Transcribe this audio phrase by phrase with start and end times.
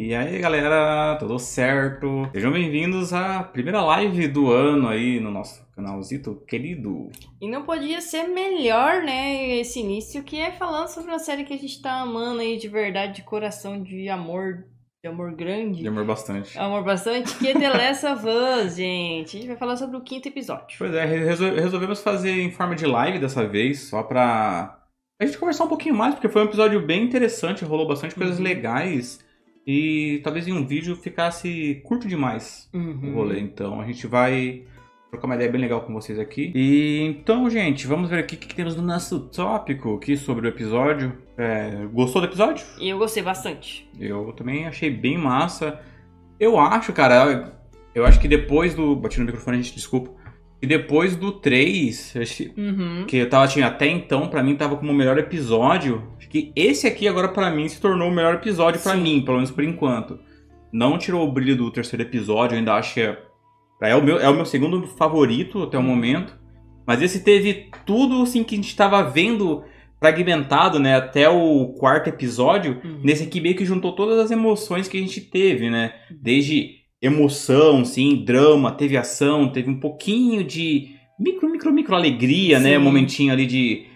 [0.00, 2.28] E aí galera, tudo certo?
[2.32, 7.10] Sejam bem-vindos à primeira live do ano aí no nosso canalzito querido.
[7.40, 11.52] E não podia ser melhor, né, esse início, que é falando sobre uma série que
[11.52, 14.64] a gente tá amando aí de verdade, de coração, de amor,
[15.02, 15.82] de amor grande.
[15.82, 16.56] De amor bastante.
[16.56, 19.36] Amor bastante, que é The Last of Us, gente.
[19.36, 20.78] A gente vai falar sobre o quinto episódio.
[20.78, 24.78] Pois é, resol- resolvemos fazer em forma de live dessa vez, só pra
[25.20, 28.38] a gente conversar um pouquinho mais, porque foi um episódio bem interessante, rolou bastante coisas
[28.38, 28.44] Uhum.
[28.44, 29.26] legais.
[29.66, 33.12] E talvez em um vídeo ficasse curto demais o Uhum.
[33.14, 33.40] rolê.
[33.40, 34.62] Então a gente vai
[35.10, 36.52] trocar uma ideia bem legal com vocês aqui.
[36.54, 40.46] E então, gente, vamos ver aqui o que, que temos no nosso tópico aqui sobre
[40.46, 41.12] o episódio.
[41.36, 42.64] É, gostou do episódio?
[42.80, 43.88] Eu gostei bastante.
[43.98, 45.80] Eu também achei bem massa.
[46.40, 47.52] Eu acho, cara,
[47.94, 48.94] eu acho que depois do.
[48.96, 50.10] Bati no microfone, a gente desculpa.
[50.60, 53.04] E depois do 3, eu acho Uhum.
[53.06, 56.02] que eu tava, tinha até então, pra mim, tava como o melhor episódio.
[56.18, 59.02] Acho que esse aqui agora, pra mim, se tornou o melhor episódio pra Sim.
[59.02, 60.18] mim, pelo menos por enquanto.
[60.72, 63.16] Não tirou o brilho do terceiro episódio, eu ainda acho que é,
[63.82, 66.36] é, o, meu, é o meu segundo favorito até o momento.
[66.86, 69.62] Mas esse teve tudo assim que a gente tava vendo
[70.00, 72.80] fragmentado, né, até o quarto episódio.
[72.84, 73.00] Uhum.
[73.04, 75.92] Nesse aqui meio que juntou todas as emoções que a gente teve, né?
[76.10, 82.70] Desde emoção, sim, drama, teve ação, teve um pouquinho de micro, micro, micro alegria, né?
[82.72, 82.76] Sim.
[82.78, 83.86] Um momentinho ali de.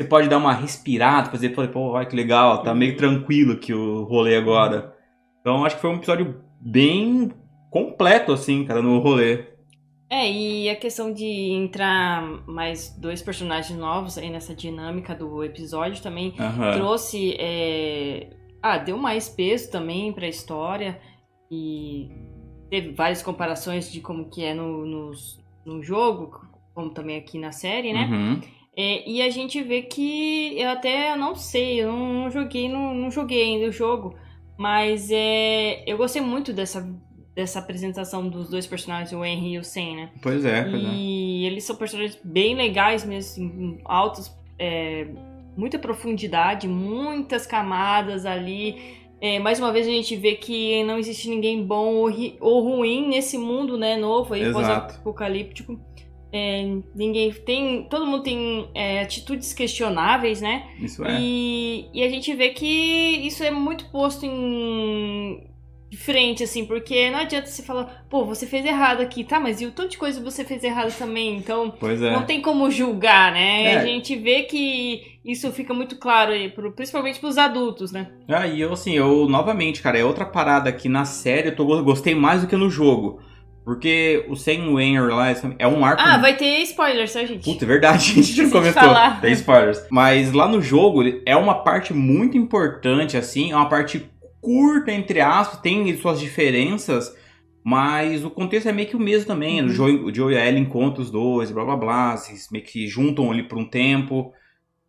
[0.00, 4.04] Você pode dar uma respirada, fazer, pô, olha que legal, tá meio tranquilo aqui o
[4.04, 4.94] rolê agora.
[5.40, 7.30] Então acho que foi um episódio bem
[7.70, 9.44] completo, assim, cara, no rolê.
[10.10, 16.02] É, e a questão de entrar mais dois personagens novos aí nessa dinâmica do episódio
[16.02, 16.72] também Aham.
[16.72, 17.34] trouxe.
[17.38, 18.28] é,
[18.62, 21.00] Ah, deu mais peso também pra história.
[21.50, 22.10] E
[22.72, 26.40] teve várias comparações de como que é no, nos- no jogo,
[26.74, 28.08] como também aqui na série, né?
[28.10, 28.40] Uhum.
[28.74, 32.94] É, e a gente vê que eu até não sei, eu não, não joguei, não,
[32.94, 34.14] não joguei ainda o jogo,
[34.56, 36.80] mas é, eu gostei muito dessa,
[37.34, 40.10] dessa apresentação dos dois personagens, o Henry e o Sam, né?
[40.22, 40.88] Pois é, pois é.
[40.94, 45.08] E eles são personagens bem legais mesmo, assim, altos, é,
[45.54, 49.01] muita profundidade, muitas camadas ali.
[49.22, 52.10] É, mais uma vez a gente vê que não existe ninguém bom ou,
[52.40, 55.78] ou ruim nesse mundo, né, novo aí, pós-apocalíptico.
[56.32, 57.84] É, ninguém tem.
[57.84, 60.68] Todo mundo tem é, atitudes questionáveis, né?
[60.80, 61.20] Isso é.
[61.20, 65.51] E, e a gente vê que isso é muito posto em
[65.92, 69.60] de frente, assim, porque não adianta você falar, pô, você fez errado aqui, tá, mas
[69.60, 72.10] e o tanto de coisa você fez errado também, então Pois é.
[72.10, 73.64] não tem como julgar, né?
[73.64, 73.76] É.
[73.76, 78.08] A gente vê que isso fica muito claro aí, principalmente pros adultos, né?
[78.26, 81.82] Ah, e eu, assim, eu, novamente, cara, é outra parada aqui na série, eu tô,
[81.82, 83.20] gostei mais do que no jogo.
[83.62, 85.26] Porque o Sam Wayne lá
[85.58, 86.02] é um arco.
[86.02, 87.44] Ah, vai ter spoilers, tá, gente?
[87.44, 88.82] Puta, é verdade, a gente não comentou.
[88.82, 89.20] falar.
[89.20, 89.86] Tem spoilers.
[89.88, 94.10] Mas lá no jogo, é uma parte muito importante, assim, é uma parte
[94.42, 97.16] curta, entre aspas, tem suas diferenças,
[97.64, 99.60] mas o contexto é meio que o mesmo também.
[99.60, 99.66] Uhum.
[99.66, 102.64] O, Joe, o Joe e a Ellie encontram os dois, blá blá blá, eles meio
[102.64, 104.32] que juntam ali por um tempo.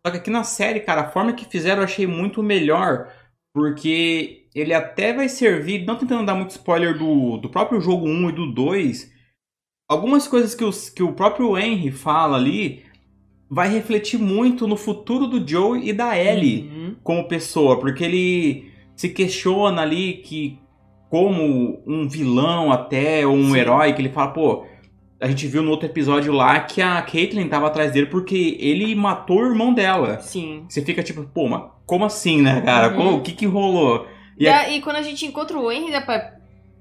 [0.04, 3.10] Só que aqui na série, cara, a forma que fizeram eu achei muito melhor,
[3.54, 8.30] porque ele até vai servir, não tentando dar muito spoiler do, do próprio jogo 1
[8.30, 9.10] e do 2,
[9.88, 12.84] algumas coisas que, os, que o próprio Henry fala ali
[13.48, 16.96] vai refletir muito no futuro do Joe e da Ellie Uhum.
[17.02, 20.58] como pessoa, porque ele se questiona ali que
[21.10, 23.58] como um vilão até, ou um Sim.
[23.58, 24.64] herói, que ele fala, pô,
[25.20, 28.94] a gente viu no outro episódio lá que a Caitlyn tava atrás dele porque ele
[28.94, 30.18] matou o irmão dela.
[30.20, 30.64] Sim.
[30.68, 32.88] Você fica tipo, pô, mas como assim, né, cara?
[32.90, 32.96] Uhum.
[32.96, 34.06] Como- o que que rolou?
[34.38, 35.92] E E, a- e quando a gente encontra o Henry,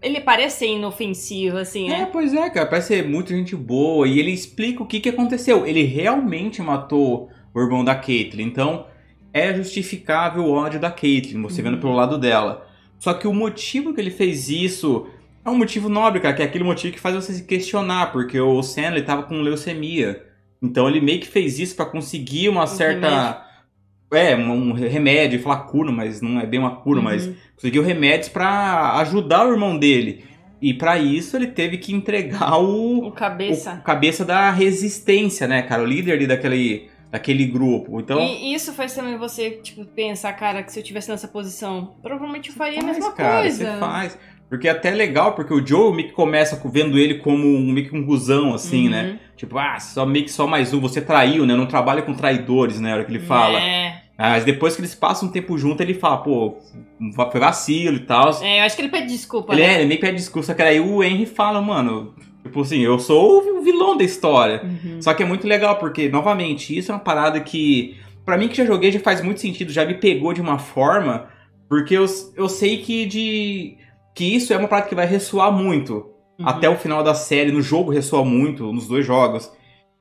[0.01, 2.09] ele parece ser inofensivo, assim, É, né?
[2.11, 4.07] pois é, cara, parece ser muita gente boa.
[4.07, 5.65] E ele explica o que, que aconteceu.
[5.65, 8.47] Ele realmente matou o irmão da Caitlyn.
[8.47, 8.85] Então,
[9.33, 11.69] é justificável o ódio da Caitlyn, você Uhum.
[11.71, 12.67] vendo pelo lado dela.
[12.99, 15.07] Só que o motivo que ele fez isso
[15.43, 18.39] é um motivo nobre, cara, que é aquele motivo que faz você se questionar, porque
[18.39, 20.23] o Sam, ele tava com leucemia.
[20.61, 23.45] Então, ele meio que fez isso pra conseguir uma certa...
[24.13, 27.33] É, um um remédio, falar cura, mas não é bem uma cura, mas Uhum.
[27.55, 30.23] conseguiu remédios pra ajudar o irmão dele.
[30.61, 33.73] E pra isso ele teve que entregar o, O cabeça.
[33.73, 35.81] o cabeça da resistência, né, cara?
[35.81, 37.99] O líder ali daquele, daquele grupo.
[37.99, 41.93] Então, E isso faz também você, tipo, pensar, cara, que se eu tivesse nessa posição,
[42.01, 43.71] provavelmente eu faria a faz, mesma cara, coisa.
[43.73, 44.17] você faz.
[44.49, 47.71] Porque é até legal, porque o Joe meio que começa com- vendo ele como um,
[47.71, 48.89] meio que um cuzão, assim, Uhum.
[48.91, 49.19] né?
[49.37, 51.55] Tipo, ah, só, meio que só mais um, você traiu, né?
[51.55, 52.91] Não trabalha com traidores, né?
[52.91, 53.59] A hora que ele fala.
[53.59, 54.01] É.
[54.17, 56.57] Ah, Mas depois que eles passam um tempo junto, ele fala, pô,
[57.31, 58.29] foi vacilo e tal.
[58.43, 59.69] É, eu acho que ele pede desculpa, Ele, né?
[59.69, 62.79] é, ele meio que pede discurso, só que aí o Henry fala, mano, tipo assim,
[62.79, 64.61] eu sou o vilão da história.
[64.63, 65.01] Uhum.
[65.01, 68.57] Só que é muito legal, porque, novamente, isso é uma parada que, pra mim que
[68.57, 71.27] já joguei, já faz muito sentido, já me pegou de uma forma,
[71.67, 72.05] Porque eu,
[72.35, 73.77] eu sei que de
[74.13, 76.05] que isso é uma prática que vai ressoar muito.
[76.39, 76.47] Uhum.
[76.47, 79.51] Até o final da série, no jogo ressoa muito, nos dois jogos.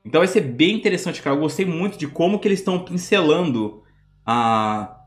[0.05, 1.35] Então vai ser bem interessante, cara.
[1.35, 3.81] Eu gostei muito de como que eles estão pincelando
[4.25, 4.97] a,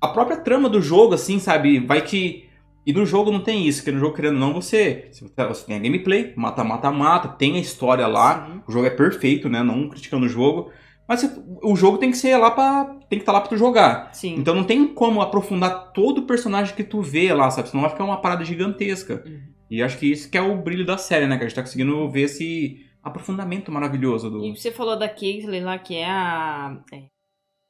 [0.00, 1.78] a própria trama do jogo, assim, sabe?
[1.78, 2.48] Vai que.
[2.86, 5.76] E no jogo não tem isso, porque no jogo, querendo ou não, você, você tem
[5.76, 8.60] a gameplay, mata, mata, mata, tem a história lá, Sim.
[8.68, 9.62] o jogo é perfeito, né?
[9.62, 10.70] Não criticando o jogo.
[11.06, 11.22] Mas
[11.62, 14.14] o jogo tem que ser lá para tem que estar tá lá para tu jogar.
[14.14, 14.36] Sim.
[14.36, 17.68] Então não tem como aprofundar todo o personagem que tu vê lá, sabe?
[17.68, 19.22] Senão vai ficar uma parada gigantesca.
[19.26, 19.40] Uhum.
[19.70, 21.36] E acho que isso que é o brilho da série, né?
[21.36, 24.44] Que a gente tá conseguindo ver esse aprofundamento maravilhoso do.
[24.44, 26.78] E você falou da Kingsley lá, que é a.
[26.92, 27.02] É,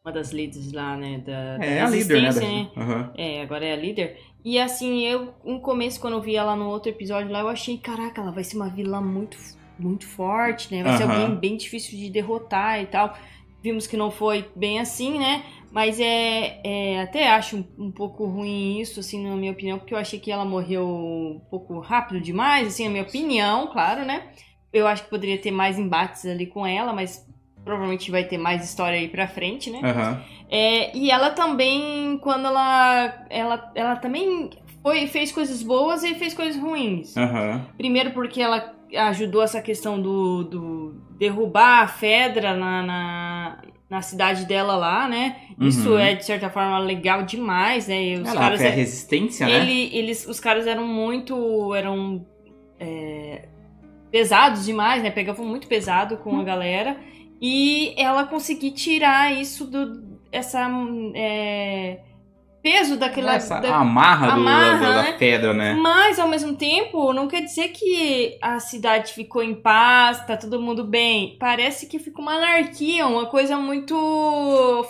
[0.05, 1.19] uma das líderes lá, né?
[1.19, 2.31] Da, é, da a líder, né?
[2.31, 2.71] Né?
[2.77, 3.11] Uhum.
[3.17, 4.19] É, agora é a líder.
[4.45, 7.79] E assim, eu, no começo, quando eu vi ela no outro episódio lá, eu achei,
[7.79, 9.39] caraca, ela vai ser uma vilã muito
[9.79, 10.83] muito forte, né?
[10.83, 10.99] Vai uhum.
[10.99, 13.17] ser alguém bem difícil de derrotar e tal.
[13.63, 15.45] Vimos que não foi bem assim, né?
[15.73, 19.95] Mas é, é até acho um, um, pouco ruim isso, assim, na minha opinião, porque
[19.95, 24.29] eu achei que ela morreu um pouco rápido demais, assim, na minha opinião, claro, né?
[24.73, 27.27] Eu acho que poderia ter mais embates ali com ela, mas
[27.65, 29.79] provavelmente vai ter mais história aí pra frente, né?
[29.79, 30.21] Uhum.
[30.51, 33.27] É, e ela também, quando ela.
[33.31, 34.51] Ela, ela também
[34.83, 37.17] foi, fez coisas boas e fez coisas ruins.
[37.17, 37.63] Uhum.
[37.77, 43.59] Primeiro porque ela ajudou essa questão do, do derrubar a Fedra na, na,
[43.89, 45.37] na, cidade dela lá, né?
[45.59, 45.67] Uhum.
[45.67, 48.03] Isso é, de certa forma, legal demais, né?
[48.03, 49.53] E os Ela caras, é resistência, né?
[49.53, 51.75] ele, Eles, os caras eram muito...
[51.75, 52.25] eram
[52.79, 53.49] é,
[54.11, 55.11] pesados demais, né?
[55.11, 56.41] Pegavam muito pesado com uhum.
[56.41, 56.97] a galera.
[57.41, 60.19] E ela conseguiu tirar isso do...
[60.33, 60.69] essa...
[61.15, 61.99] É,
[62.65, 63.35] peso daquela.
[63.35, 65.13] Essa da, amarra, amarra do, da, né?
[65.13, 65.75] da, pedra, né?
[65.75, 70.59] Mas, ao mesmo tempo, não quer dizer que a cidade ficou em paz, tá todo
[70.59, 71.37] mundo bem.
[71.39, 73.95] Parece que fica uma anarquia, uma coisa muito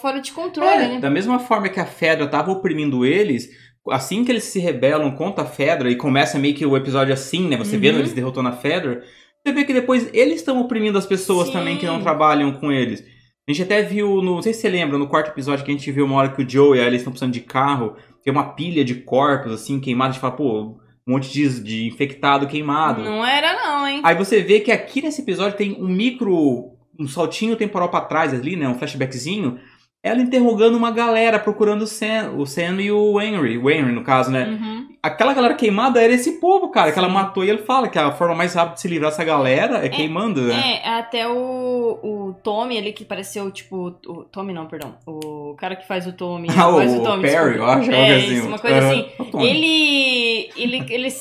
[0.01, 1.01] fora de controle, é, né?
[1.01, 3.51] Da mesma forma que a Fedra tava oprimindo eles.
[3.91, 7.49] Assim que eles se rebelam contra a Fedra e começa meio que o episódio assim,
[7.49, 7.57] né?
[7.57, 7.83] Você uhum.
[7.83, 9.03] vendo eles derrotando a Fedra,
[9.45, 11.53] você vê que depois eles estão oprimindo as pessoas Sim.
[11.53, 13.05] também que não trabalham com eles.
[13.47, 15.75] A gente até viu, no, não sei se você lembra, no quarto episódio que a
[15.75, 18.33] gente viu uma hora que o Joe e a Ellie estão precisando de carro, tem
[18.33, 20.61] uma pilha de corpos, assim, queimados, a gente fala, pô,
[21.07, 23.03] um monte de, de infectado queimado.
[23.03, 24.01] Não era não, hein?
[24.03, 28.33] Aí você vê que aqui nesse episódio tem um micro, um saltinho temporal para trás
[28.33, 29.61] ali, né, um flashbackzinho,
[30.03, 34.03] ela interrogando uma galera, procurando o Sam, o Sam e o Henry, o Henry no
[34.03, 34.47] caso, né?
[34.47, 34.84] Uhum.
[35.05, 38.11] Aquela galera queimada era esse povo, cara, que ela matou e ele fala que a
[38.11, 40.81] forma mais rápida de se livrar dessa galera é, é queimando, né?
[40.83, 45.77] É, até o, o Tommy ali que pareceu, tipo, o Tommy não, perdão, o cara
[45.77, 48.59] que faz o Tommy, ah, o, o Tommy, Perry, eu acho, é, assim, isso, uma
[48.59, 49.07] coisa assim.
[49.41, 51.15] Ele, ele, ele,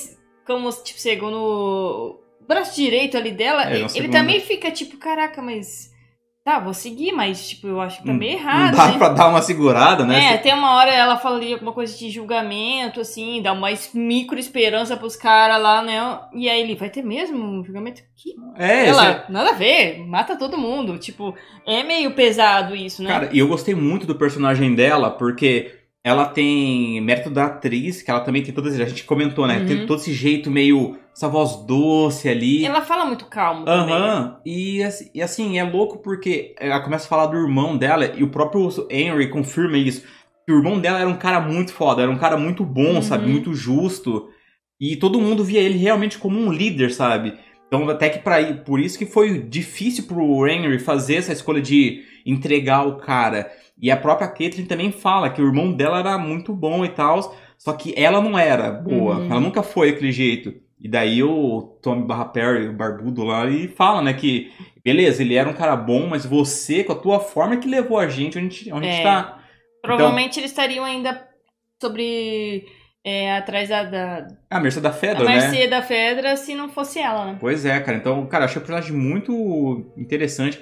[0.46, 5.42] como, tipo, segundo o braço direito ali dela, é, ele, ele também fica, tipo, caraca,
[5.42, 5.92] mas
[6.44, 8.76] Tá, vou seguir, mas, tipo, eu acho que tá meio errado.
[8.76, 8.98] Não dá né?
[8.98, 10.34] pra dar uma segurada, né?
[10.34, 14.38] É, tem uma hora ela fala ali alguma coisa de julgamento, assim, dá uma micro
[14.38, 16.18] esperança pros caras lá, né?
[16.34, 18.02] E aí ele vai ter mesmo um julgamento?
[18.14, 18.34] Que...
[18.58, 19.24] É, ela, é...
[19.30, 20.98] nada a ver, mata todo mundo.
[20.98, 21.34] Tipo,
[21.66, 23.08] é meio pesado isso, né?
[23.08, 25.72] Cara, e eu gostei muito do personagem dela, porque
[26.04, 28.82] ela tem mérito da atriz, que ela também tem todo esse.
[28.82, 29.60] A gente comentou, né?
[29.60, 29.66] Uhum.
[29.66, 30.98] Tem todo esse jeito meio.
[31.14, 32.66] Essa voz doce ali.
[32.66, 34.24] Ela fala muito calmo Aham.
[34.24, 34.36] Uhum.
[34.44, 34.80] E,
[35.14, 38.68] e, assim, é louco porque ela começa a falar do irmão dela e o próprio
[38.90, 40.02] Henry confirma isso.
[40.44, 43.02] Que o irmão dela era um cara muito foda, era um cara muito bom, uhum.
[43.02, 43.28] sabe?
[43.28, 44.28] Muito justo.
[44.80, 47.38] E todo mundo via ele realmente como um líder, sabe?
[47.68, 52.02] Então, até que pra, por isso que foi difícil pro Henry fazer essa escolha de
[52.26, 53.50] entregar o cara.
[53.80, 57.36] E a própria Caitlyn também fala que o irmão dela era muito bom e tal,
[57.56, 59.16] só que ela não era boa.
[59.16, 59.30] Uhum.
[59.30, 60.63] Ela nunca foi daquele jeito.
[60.84, 64.52] E daí o Tommy Barra Perry, o barbudo lá, ele fala, né, que
[64.84, 68.06] beleza, ele era um cara bom, mas você, com a tua forma, que levou a
[68.06, 68.90] gente onde, onde é.
[68.90, 69.42] a gente tá.
[69.82, 71.26] Provavelmente então, eles estariam ainda
[71.80, 72.66] sobre.
[73.06, 74.26] É, atrás da, da.
[74.48, 75.30] A Mercê da Fedra, né?
[75.30, 77.36] A Mercê da Fedra, se não fosse ela, né?
[77.40, 77.98] Pois é, cara.
[77.98, 80.58] Então, cara, achei o personagem muito interessante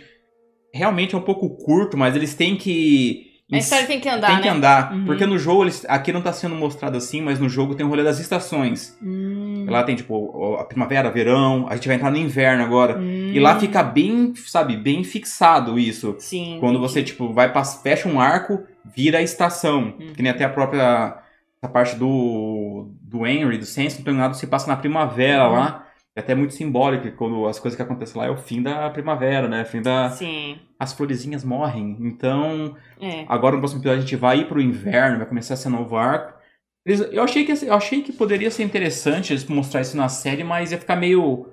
[0.73, 3.32] realmente é um pouco curto, mas eles têm que.
[3.53, 4.43] A história tem que andar, Tem né?
[4.43, 4.93] que andar.
[4.93, 5.05] Uhum.
[5.05, 7.89] Porque no jogo, eles, aqui não tá sendo mostrado assim, mas no jogo tem o
[7.89, 8.97] rolê das estações.
[9.03, 9.67] Uhum.
[9.69, 12.99] Lá tem, tipo, a primavera, verão, a gente vai entrar no inverno agora.
[12.99, 13.31] Uhum.
[13.33, 16.17] E lá fica bem, sabe, bem fixado isso.
[16.19, 16.57] Sim.
[16.61, 19.93] Quando você, tipo, vai, fecha um arco, vira a estação.
[20.15, 21.19] Que nem até a própria.
[21.61, 22.91] A parte do.
[23.03, 25.55] Do Henry, do Sense, não tem nada, se passa na primavera uhum.
[25.55, 25.82] lá.
[26.15, 29.49] É até muito simbólico quando as coisas que acontecem lá é o fim da primavera,
[29.49, 29.65] né?
[29.65, 30.11] Fim da.
[30.11, 30.59] Sim.
[30.79, 31.97] As florezinhas morrem.
[32.01, 33.25] Então, é.
[33.29, 35.97] agora no próximo episódio a gente vai ir pro inverno, vai começar a ser novo
[35.97, 36.39] arco.
[36.85, 40.71] eu, achei que, eu achei que poderia ser interessante eles mostrar isso na série, mas
[40.71, 41.47] ia ficar meio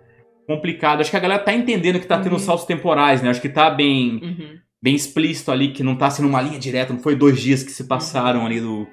[0.46, 1.00] complicado.
[1.00, 2.40] Acho que a galera tá entendendo que tá tendo uhum.
[2.40, 3.30] saltos temporais, né?
[3.30, 4.58] Acho que tá bem, uhum.
[4.84, 7.72] bem explícito ali, que não tá sendo uma linha direta, não foi dois dias que
[7.72, 8.46] se passaram uhum.
[8.46, 8.86] ali do,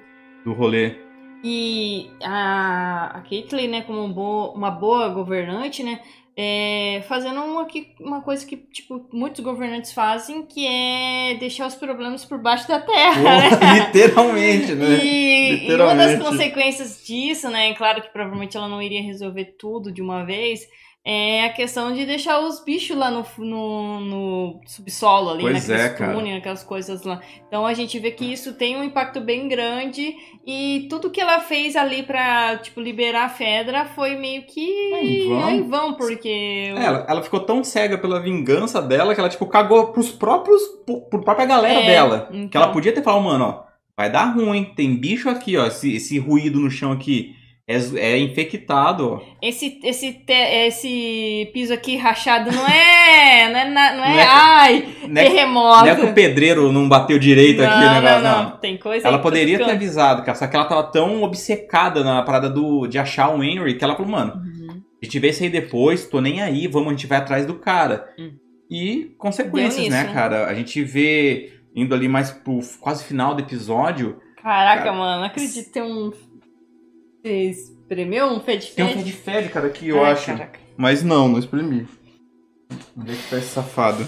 [0.45, 1.06] do rolê.
[1.43, 6.01] E a, a Caitlyn, né, como um bo, uma boa governante, né,
[6.35, 7.67] é, fazendo uma,
[7.99, 12.79] uma coisa que, tipo, muitos governantes fazem, que é deixar os problemas por baixo da
[12.79, 13.89] terra, oh, né?
[13.91, 15.03] Literalmente, né?
[15.03, 15.69] E, Literalmente.
[15.69, 20.01] e uma das consequências disso, né, claro que provavelmente ela não iria resolver tudo de
[20.01, 20.61] uma vez,
[21.09, 26.01] é a questão de deixar os bichos lá no, no, no subsolo ali, pois naqueles
[26.01, 27.21] é, túneis, aquelas coisas lá.
[27.47, 30.13] Então a gente vê que isso tem um impacto bem grande
[30.45, 35.03] e tudo que ela fez ali pra, tipo, liberar a Fedra foi meio que é
[35.05, 36.73] em vão, em vão porque...
[36.75, 40.61] É, ela, ela, ficou tão cega pela vingança dela que ela, tipo, cagou pros próprios,
[40.85, 42.27] pro própria galera é, dela.
[42.31, 42.49] Então...
[42.49, 43.63] Que ela podia ter falado, mano, ó,
[43.95, 47.36] vai dar ruim, tem bicho aqui, ó, esse, esse ruído no chão aqui
[47.67, 49.21] é, é infectado.
[49.41, 52.97] Esse, esse, te, esse piso aqui rachado não é.
[53.47, 55.85] Não é, não é, não é ai, não é, terremoto.
[55.85, 58.43] Não é que o pedreiro não bateu direito não, aqui o negócio, não.
[58.43, 58.57] não.
[58.57, 62.49] Tem coisa Ela poderia ter avisado, cara, só que ela tava tão obcecada na parada
[62.49, 64.81] do, de achar o Henry que ela falou, mano, uhum.
[65.01, 67.55] a gente vê isso aí depois, tô nem aí, vamos, a gente vai atrás do
[67.55, 68.09] cara.
[68.17, 68.33] Uhum.
[68.69, 70.47] E consequências, né, cara?
[70.47, 74.19] A gente vê indo ali mais pro quase final do episódio.
[74.41, 76.11] Caraca, cara, mano, não acredito ter um
[77.21, 80.27] você espremeu um Fed Tem um Fed Fed, cara, aqui, eu Ai, acho.
[80.27, 80.59] Caraca.
[80.77, 81.87] Mas não, não espremi.
[82.97, 84.07] Onde é que tá esse safado?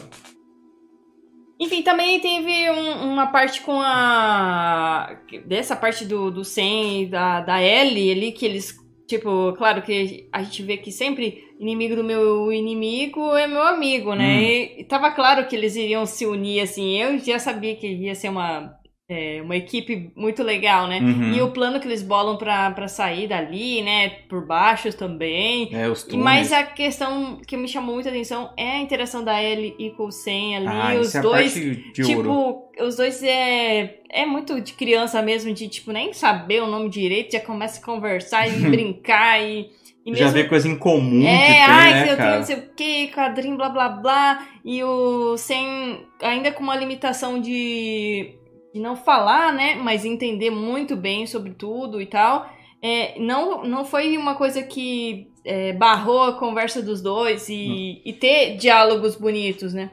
[1.59, 5.17] Enfim, também teve um, uma parte com a.
[5.45, 8.77] Dessa parte do, do Sen e da, da Ellie ali, que eles.
[9.07, 14.13] Tipo, claro que a gente vê que sempre inimigo do meu inimigo é meu amigo,
[14.13, 14.23] né?
[14.23, 14.39] Hum.
[14.39, 16.97] E, e tava claro que eles iriam se unir, assim.
[16.97, 18.78] Eu já sabia que ia ser uma
[19.09, 20.99] é, uma equipe muito legal, né?
[20.99, 21.33] Uhum.
[21.33, 24.09] E o plano que eles bolam pra, sair dali, né?
[24.29, 25.67] Por baixo também.
[25.73, 26.23] É, os túneis.
[26.23, 30.05] Mas a questão que me chamou muita atenção é a interação da Ellie e com
[30.05, 30.67] o Sen ali.
[30.67, 31.53] Ah, os é dois.
[31.91, 32.69] tipo, ouro.
[32.79, 33.97] os dois é.
[34.11, 37.83] É muito de criança mesmo, de tipo, nem saber o nome direito, já começa a
[37.83, 39.71] conversar e brincar e.
[40.05, 40.25] E mesmo...
[40.25, 42.17] Já vê coisa em comum é, que tem, ai, né, eu cara?
[42.17, 44.47] tenho não sei o que, quadrinho, blá blá blá.
[44.63, 48.38] E o sem ainda com uma limitação de
[48.73, 52.49] de não falar, né, mas entender muito bem sobre tudo e tal.
[52.81, 58.13] É, não, não foi uma coisa que é, barrou a conversa dos dois e, e
[58.13, 59.91] ter diálogos bonitos, né?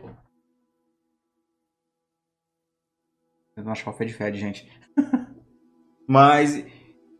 [3.56, 4.68] Eu não acho que de Fed, gente.
[6.06, 6.64] mas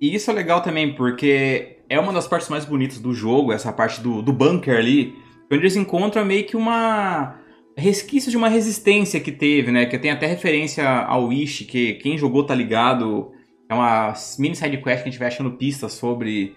[0.00, 4.00] isso é legal também, porque é uma das partes mais bonitas do jogo, essa parte
[4.00, 5.16] do, do bunker ali,
[5.50, 7.40] onde eles encontram meio que uma
[7.76, 9.86] resquício de uma resistência que teve, né?
[9.86, 13.32] Que tem até referência ao Wish, que quem jogou tá ligado.
[13.68, 16.54] É uma mini side quest que a gente vai achando pistas sobre,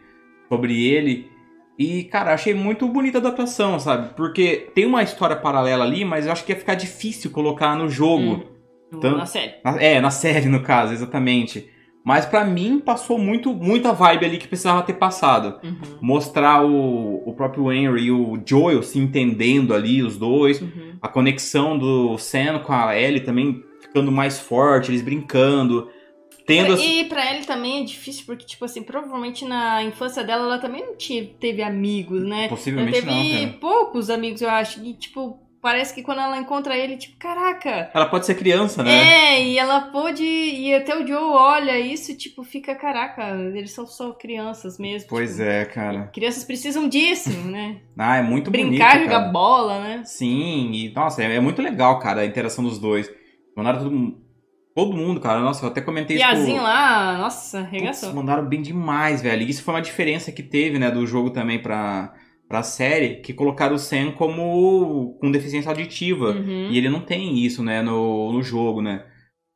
[0.47, 1.29] sobre ele.
[1.77, 4.13] E, cara, achei muito bonita a adaptação, sabe?
[4.13, 7.89] Porque tem uma história paralela ali, mas eu acho que ia ficar difícil colocar no
[7.89, 8.43] jogo.
[8.93, 9.53] Hum, na série.
[9.63, 11.69] Na, é, na série, no caso, exatamente.
[12.03, 15.59] Mas para mim passou muito muita vibe ali que precisava ter passado.
[15.63, 15.97] Uhum.
[16.01, 20.61] Mostrar o, o próprio Henry e o Joel se entendendo ali, os dois.
[20.61, 20.97] Uhum.
[21.01, 25.89] A conexão do Sam com a Ellie também ficando mais forte, eles brincando.
[26.45, 30.57] Tendo e pra ele também é difícil, porque, tipo assim, provavelmente na infância dela ela
[30.57, 32.47] também não tinha, teve amigos, né?
[32.47, 34.83] Possivelmente ela teve não, poucos amigos, eu acho.
[34.83, 37.89] E, tipo, parece que quando ela encontra ele, tipo, caraca.
[37.93, 38.91] Ela pode ser criança, né?
[38.91, 40.23] É, e ela pode.
[40.23, 45.09] E até o Joe olha isso, tipo, fica, caraca, eles são só crianças mesmo.
[45.09, 46.07] Pois tipo, é, cara.
[46.13, 47.77] Crianças precisam disso, né?
[47.97, 48.79] ah, é muito Brincar, bonito.
[48.79, 50.01] Brincar, jogar bola, né?
[50.05, 53.09] Sim, e nossa, é, é, muito legal, cara, a interação dos dois.
[53.55, 54.17] Mandaram todo,
[54.75, 55.41] todo mundo, cara.
[55.41, 56.25] Nossa, eu até comentei isso.
[56.25, 58.13] Piazinho lá, nossa, regaçou.
[58.13, 59.43] mandaram bem demais, velho.
[59.43, 62.13] E isso foi uma diferença que teve, né, do jogo também pra
[62.49, 66.31] pra série que colocaram o Sam como com deficiência auditiva.
[66.31, 66.71] Uhum.
[66.71, 69.05] E ele não tem isso, né, no, no jogo, né?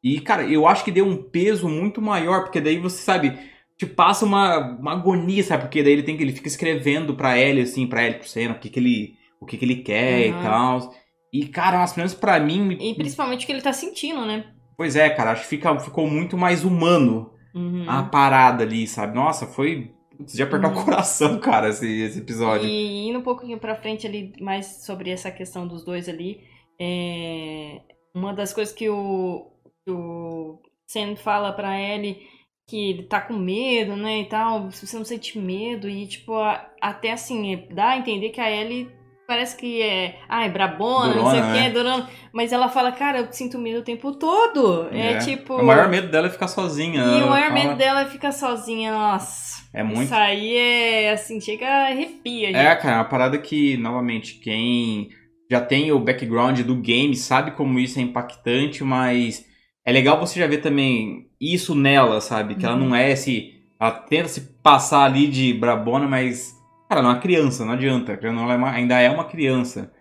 [0.04, 3.36] E, cara, eu acho que deu um peso muito maior, porque daí você sabe,
[3.78, 5.64] te passa uma, uma agonia, sabe?
[5.64, 8.52] Porque daí ele tem que ele fica escrevendo pra Ellie, assim, pra Ellie, pro Sam,
[8.52, 9.16] o que, que ele.
[9.42, 10.40] O que, que ele quer uhum.
[10.40, 10.94] e tal.
[11.34, 12.78] E, cara, mas pelo menos pra mim.
[12.80, 14.46] E principalmente o que ele tá sentindo, né?
[14.78, 17.86] Pois é, cara, acho que fica, ficou muito mais humano uhum.
[17.88, 19.16] a parada ali, sabe?
[19.16, 20.80] Nossa, foi Putz, de apertar uhum.
[20.80, 22.68] o coração, cara, esse, esse episódio.
[22.68, 26.42] E indo um pouquinho pra frente ali, mais sobre essa questão dos dois ali,
[26.80, 27.82] é...
[28.14, 29.48] uma das coisas que o,
[29.86, 32.34] que o Sam fala pra Ellie
[32.68, 36.34] que ele tá com medo, né, e tal, se você não sente medo, e tipo,
[36.82, 38.90] até assim, dá a entender que a Ellie
[39.28, 42.10] parece que é, ah, é brabona, durona, não sei o que, é durona.
[42.32, 44.88] Mas ela fala, cara, eu sinto medo o tempo todo.
[44.92, 45.56] É, é tipo.
[45.56, 47.02] O maior medo dela é ficar sozinha.
[47.02, 47.60] E o maior fala...
[47.60, 49.63] medo dela é ficar sozinha, nossa.
[49.74, 50.04] É muito.
[50.04, 52.48] Isso aí é assim, chega arrepia.
[52.48, 52.56] Gente.
[52.58, 55.10] É, cara, é uma parada que, novamente, quem
[55.50, 59.46] já tem o background do game sabe como isso é impactante, mas
[59.86, 62.56] é legal você já ver também isso nela, sabe?
[62.56, 63.52] Que ela não é esse.
[63.80, 66.54] Ela tenta se passar ali de brabona, mas.
[66.88, 68.12] Cara, ela é uma criança, não adianta.
[68.22, 69.92] Ela é uma- ainda é uma criança.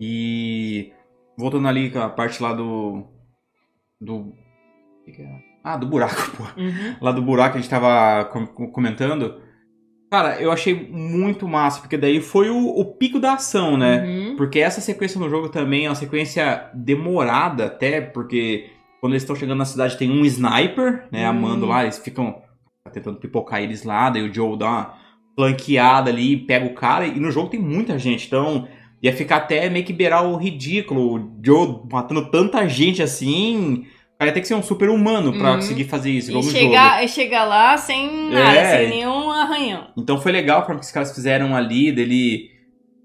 [0.00, 0.92] E.
[1.38, 3.04] Voltando ali com a parte lá do.
[4.00, 4.34] Do.
[5.04, 5.40] que que é?
[5.68, 6.94] Ah, do buraco, pô Uhum.
[7.00, 9.40] lá do buraco que a gente tava com- com- comentando.
[10.10, 14.04] Cara, eu achei muito massa, porque daí foi o, o pico da ação, né?
[14.06, 14.36] Uhum.
[14.36, 18.70] Porque essa sequência no jogo também é uma sequência demorada até, porque
[19.00, 21.30] quando eles estão chegando na cidade tem um sniper, né, Hum.
[21.30, 22.40] amando lá, eles ficam
[22.92, 24.94] tentando pipocar eles lá, daí o Joe dá uma
[25.34, 28.68] flanqueada ali, pega o cara, e no jogo tem muita gente, então
[29.02, 33.86] ia ficar até meio que beirar o ridículo, o Joe matando tanta gente assim,
[34.18, 35.56] cara ter que ser um super humano pra Uhum.
[35.56, 36.64] conseguir fazer isso, igual E no jogo.
[36.64, 38.78] chegar, e chegar lá sem nada, É.
[38.78, 39.88] sem nenhum arranhão.
[39.96, 42.50] Então foi legal a forma que os caras fizeram ali, dele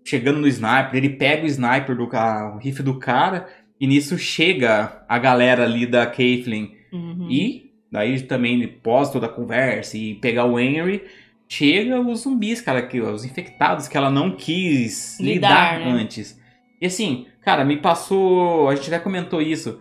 [0.05, 3.47] chegando no sniper, ele pega o sniper do ca- o rifle do cara,
[3.79, 6.71] e nisso chega a galera ali da Caitlyn.
[6.91, 7.27] Uhum.
[7.29, 11.03] E daí também, pós toda a conversa e pegar o Henry,
[11.47, 16.01] chega os zumbis, cara, que, os infectados que ela não quis lidar, Lidar, né?
[16.01, 16.39] antes.
[16.81, 18.69] E assim, cara, me passou.
[18.69, 19.79] A gente até comentou isso.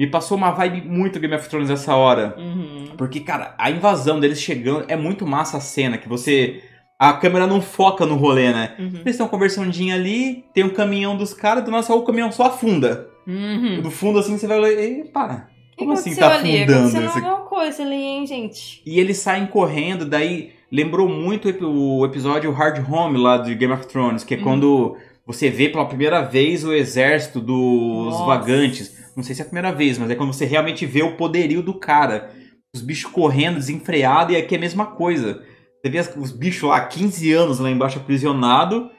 [0.00, 2.34] Me passou uma vibe muito Game of Thrones essa hora.
[2.38, 2.86] Uhum.
[2.96, 6.62] Porque, cara, a invasão deles chegando é muito massa a cena, que você.
[6.98, 8.74] A câmera não foca no rolê, né?
[8.78, 8.86] Uhum.
[9.00, 13.08] Eles estão conversandinho ali, tem um caminhão dos caras, do nosso o caminhão só afunda.
[13.26, 13.80] Uhum.
[13.82, 14.82] Do fundo assim você vai olhar.
[14.82, 15.48] E para.
[15.76, 16.62] Como assim tá ali?
[16.62, 16.78] afundando?
[16.88, 18.82] Aconteceu esse- alguma coisa ali, hein, gente?
[18.86, 23.86] E eles saem correndo, daí lembrou muito o episódio Hard Home lá de Game of
[23.86, 24.42] Thrones, que é Uhum.
[24.44, 28.24] quando você vê pela primeira vez o exército dos Nossa.
[28.24, 28.99] vagantes.
[29.16, 31.62] Não sei se é a primeira vez, mas é quando você realmente vê o poderio
[31.62, 32.30] do cara.
[32.74, 35.42] Os bichos correndo, desenfreado, e aqui é a mesma coisa.
[35.82, 38.90] Você vê os bichos lá, 15 anos lá embaixo aprisionado,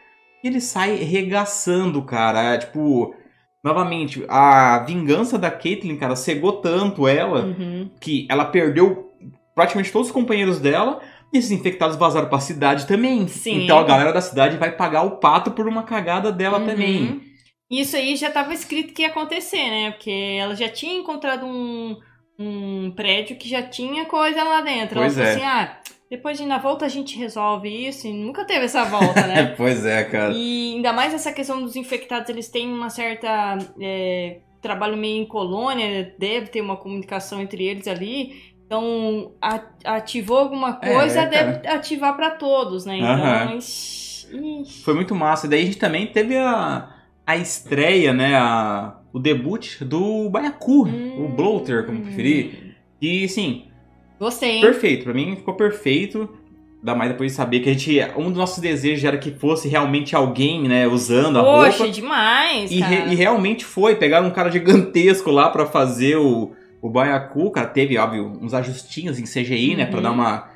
[0.44, 2.42] e ele sai regaçando, cara.
[2.54, 3.14] É, tipo,
[3.64, 7.90] novamente, a vingança da Caitlyn, cara, cegou tanto ela Uhum.
[8.00, 9.10] que ela perdeu
[9.56, 11.00] praticamente todos os companheiros dela
[11.34, 13.28] e esses infectados vazaram pra cidade também.
[13.28, 13.64] Sim.
[13.64, 16.66] Então a galera da cidade vai pagar o pato por uma cagada dela Uhum.
[16.66, 17.22] também.
[17.72, 19.92] Isso aí já estava escrito que ia acontecer, né?
[19.92, 21.98] Porque ela já tinha encontrado um,
[22.38, 25.00] um prédio que já tinha coisa lá dentro.
[25.00, 25.34] Pois ela é.
[25.38, 25.78] falou assim: ah,
[26.10, 28.08] depois de na volta a gente resolve isso.
[28.08, 29.54] E nunca teve essa volta, né?
[29.56, 30.34] pois é, cara.
[30.36, 33.58] E ainda mais essa questão dos infectados, eles têm uma certa.
[33.80, 38.52] é, trabalho meio em colônia, deve ter uma comunicação entre eles ali.
[38.66, 39.34] Então,
[39.84, 41.30] ativou alguma É, coisa, cara.
[41.30, 42.98] deve ativar para todos, né?
[42.98, 43.60] Então.
[44.84, 45.48] Foi muito massa.
[45.48, 46.91] Daí a gente também teve a,
[47.32, 48.36] a estreia, né?
[48.36, 52.76] A, o debut do Baiacu, o Bloater, como preferir.
[53.02, 53.66] E sim,
[54.20, 54.62] Gostei, hein?
[54.62, 55.04] perfeito.
[55.06, 56.30] Pra mim ficou perfeito.
[56.80, 58.00] Ainda mais depois de saber que a gente.
[58.18, 60.88] Um dos nossos desejos era que fosse realmente alguém, né?
[60.88, 61.92] Usando a Poxa, roupa.
[61.94, 66.90] demais, E, re- e realmente foi, pegaram um cara gigantesco lá pra fazer o, o
[66.90, 70.04] Baiacu, cara, teve, óbvio, uns ajustinhos em CGI, né, pra Uhum.
[70.04, 70.50] dar uma,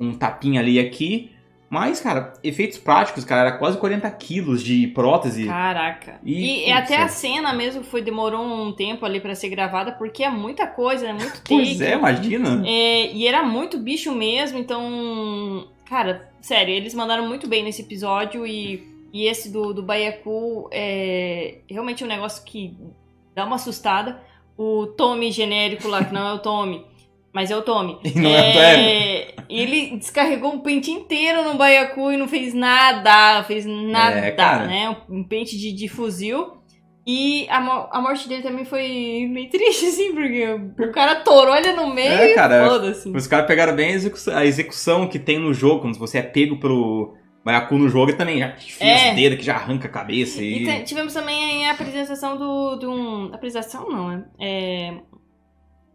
[0.00, 1.30] um tapinha ali aqui,
[1.70, 5.44] mas, cara, efeitos práticos, cara, era quase 40 quilos de prótese.
[5.46, 6.18] Caraca.
[6.24, 9.92] E, E, até putz, a cena mesmo foi demorou um tempo ali pra ser gravada,
[9.92, 11.48] porque é muita coisa, é muito take.
[11.48, 12.62] Pois é, imagina.
[12.66, 15.68] É, e era muito bicho mesmo, então.
[15.84, 21.58] Cara, sério, eles mandaram muito bem nesse episódio e, e esse do, do Baiacu é
[21.68, 22.74] realmente um negócio que
[23.34, 24.20] dá uma assustada.
[24.56, 26.84] O Tommy genérico lá, que não é o Tommy,
[27.32, 27.98] mas é o Tommy.
[28.16, 34.18] Não é- Ele descarregou um pente inteiro no Baiacu e não fez nada, fez nada,
[34.18, 34.96] É, né?
[35.08, 36.58] Um pente de, de fuzil.
[37.06, 40.44] E a, mo- a morte dele também foi meio triste, assim, porque
[40.82, 43.08] o cara torou ele no meio É, cara, foda-se.
[43.08, 46.22] Os caras pegaram bem a execução, a execução que tem no jogo, quando você é
[46.22, 49.08] pego pelo Baiacu no jogo, e também já fia É.
[49.10, 50.42] os dedos, que já arranca a cabeça.
[50.42, 53.30] E E, tivemos também a apresentação do, de um.
[53.32, 54.24] Apresentação não, né?
[54.38, 54.92] É,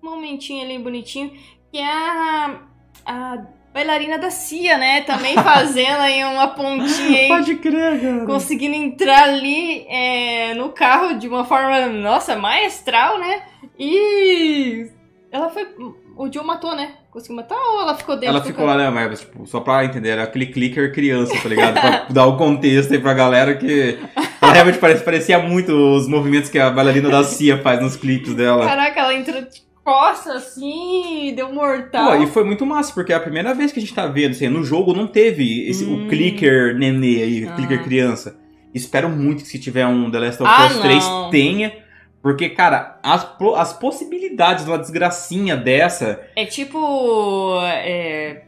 [0.04, 1.32] momentinho ali bonitinho,
[1.72, 2.60] que é a,
[3.06, 3.38] a
[3.74, 5.02] bailarina da Cia, né?
[5.02, 7.28] Também fazendo aí uma pontinha aí.
[7.30, 8.26] Pode crer, cara.
[8.26, 13.44] Conseguindo entrar ali é, no carro de uma forma, nossa, maestral, né?
[13.80, 14.88] E
[15.32, 15.68] ela foi.
[16.16, 16.92] O Joe matou, né?
[17.10, 20.10] Conseguiu matar ou ela ficou dentro Ela ficou lá, né, mas, tipo, só pra entender,
[20.10, 21.80] era aquele clicker criança, tá ligado?
[21.80, 24.00] pra dar o contexto aí pra galera que.
[24.42, 28.36] Ela realmente parece, parecia muito os movimentos que a bailarina da Cia faz nos clipes
[28.36, 28.66] dela.
[28.66, 29.42] Caraca, ela entrou
[29.86, 32.17] de costas assim, deu mortal.
[32.17, 34.32] Pô, e foi muito massa, porque é a primeira vez que a gente tá vendo,
[34.32, 36.06] assim, no jogo não teve esse, Hum.
[36.06, 37.54] o clicker nenê aí, Ah.
[37.56, 38.39] clicker criança.
[38.74, 41.30] Espero muito que se tiver um The Last of Ah, Us 3 não.
[41.30, 41.74] tenha,
[42.22, 46.22] porque, cara, as, as possibilidades de uma desgracinha dessa.
[46.36, 47.60] É tipo.
[47.62, 48.43] é,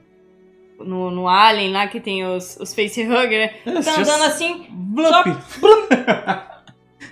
[0.80, 3.76] no, no Alien lá que tem os, os facehugger, né?
[3.78, 5.28] é, Tá andando assim, Blup.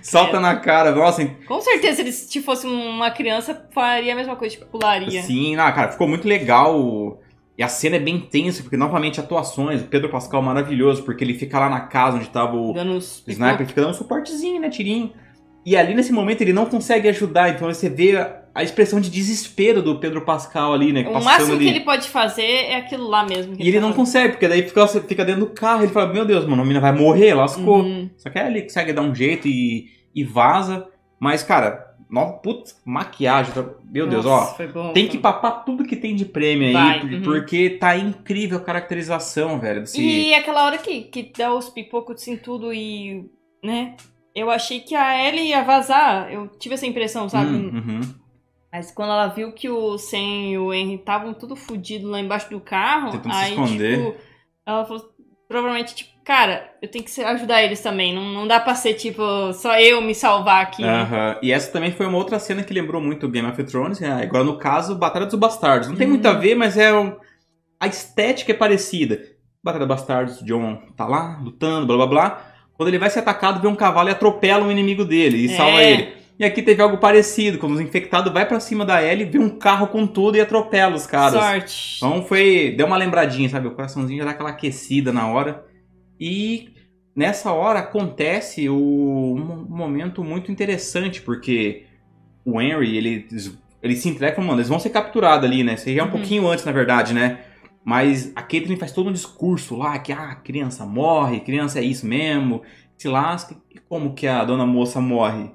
[0.03, 0.91] salta na cara.
[0.91, 5.21] Nossa, Com certeza, se ele se fosse uma criança, faria a mesma coisa, tipo, pularia.
[5.23, 7.19] sim, não, cara, ficou muito legal.
[7.57, 11.35] E a cena é bem tensa, porque novamente atuações, o Pedro Pascal maravilhoso, porque ele
[11.35, 14.69] fica lá na casa onde tava o, Dando o sniper, fica dando um suportezinho, né,
[14.69, 15.13] tirinho.
[15.65, 18.17] E ali nesse momento ele não consegue ajudar, então você vê
[18.53, 21.65] a, expressão de desespero do Pedro Pascal ali, né, O máximo ali.
[21.65, 23.55] que ele pode fazer é aquilo lá mesmo.
[23.57, 26.25] E ele tá não consegue, porque daí fica, fica dentro do carro, ele fala, meu
[26.25, 27.81] Deus, mano, a menina vai morrer, lascou.
[27.81, 28.09] Uhum.
[28.17, 30.87] Só que aí ele consegue dar um jeito e, e vaza.
[31.19, 34.67] Mas, cara, no, putz, maquiagem, tá- meu Deus, Nossa, ó.
[34.67, 37.21] bom, Tem foi que papar tudo que tem de prêmio aí, Vai, por- uhum.
[37.23, 39.81] porque tá incrível a caracterização, velho.
[39.81, 39.99] Desse...
[40.01, 43.25] E aquela hora que, que dá os pipocos assim tudo e.
[43.63, 43.95] né?
[44.35, 46.31] Eu achei que a Ellie ia vazar.
[46.31, 47.51] Eu tive essa impressão, sabe?
[47.51, 48.01] Hum, uhum.
[48.73, 50.17] Mas quando ela viu que o Sam
[50.49, 53.97] e o Henry estavam tudo fodido lá embaixo do carro, Tentando se aí, esconder.
[53.99, 54.15] tipo,
[54.65, 55.03] ela falou,
[55.47, 58.15] provavelmente, tipo, cara, eu tenho que ajudar eles também.
[58.15, 59.21] Não, não dá pra ser, tipo,
[59.53, 60.81] só eu me salvar aqui.
[60.81, 60.89] né?
[60.89, 61.37] Aham.
[61.43, 63.99] E essa também foi uma outra cena que lembrou muito Game of Thrones.
[63.99, 64.23] né?
[64.23, 65.89] Agora, no caso, Batalha dos Bastardos.
[65.89, 66.13] Não tem Uhum.
[66.13, 67.15] muito a ver, mas é um-
[67.79, 69.21] a estética é parecida.
[69.63, 72.45] Batalha dos Bastardos, John tá lá, lutando, blá blá blá.
[72.75, 75.55] Quando ele vai ser atacado, vê um cavalo e atropela um inimigo dele e É.
[75.55, 76.22] salva ele.
[76.39, 79.49] E aqui teve algo parecido, quando os infectados vai pra cima da Ellie, vê um
[79.49, 81.39] carro com tudo e atropela os caras.
[81.41, 81.97] Sorte.
[81.97, 82.73] Então foi.
[82.75, 83.67] Deu uma lembradinha, sabe?
[83.67, 85.63] O coraçãozinho já dá aquela aquecida na hora.
[86.19, 86.69] E
[87.15, 91.83] nessa hora acontece o, um momento muito interessante, porque
[92.43, 93.27] o Henry, ele,
[93.81, 95.75] ele se entrega mano, eles vão ser capturados ali, né?
[95.75, 96.11] Isso aí é um Uhum.
[96.13, 97.39] pouquinho antes, na verdade, né?
[97.85, 102.05] Mas a Caitlyn faz todo um discurso lá, que ah, criança morre, criança é isso
[102.07, 102.63] mesmo,
[102.97, 103.55] se lasca.
[103.73, 105.51] E como que a dona moça morre?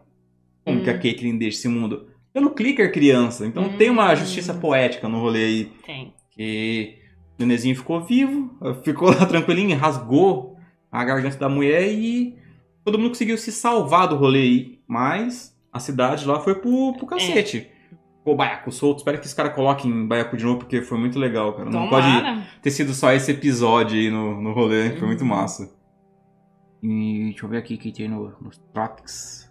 [0.68, 0.84] Como Hum.
[0.84, 2.08] que a Caitlyn deixa esse mundo?
[2.32, 3.46] Pelo clicker criança.
[3.46, 3.76] Então Hum.
[3.76, 5.64] tem uma justiça poética no rolê aí.
[5.86, 6.14] Tem.
[6.30, 6.98] Que
[7.38, 8.50] o nenenzinho ficou vivo,
[8.84, 10.56] ficou lá tranquilinho, rasgou
[10.90, 12.36] a garganta da mulher e
[12.84, 14.78] todo mundo conseguiu se salvar do rolê aí.
[14.86, 17.68] Mas a cidade lá foi pro, pro cacete.
[18.18, 18.98] Ficou baiaco solto.
[18.98, 21.70] Espero que esse cara coloque em baiaco de novo, porque foi muito legal, cara.
[21.70, 22.42] Não pode Tomara.
[22.62, 25.28] ter sido só esse episódio aí no, no rolê, foi muito Uhum.
[25.28, 25.70] massa.
[26.82, 29.47] E deixa eu ver aqui o que tem no, nos Tropics.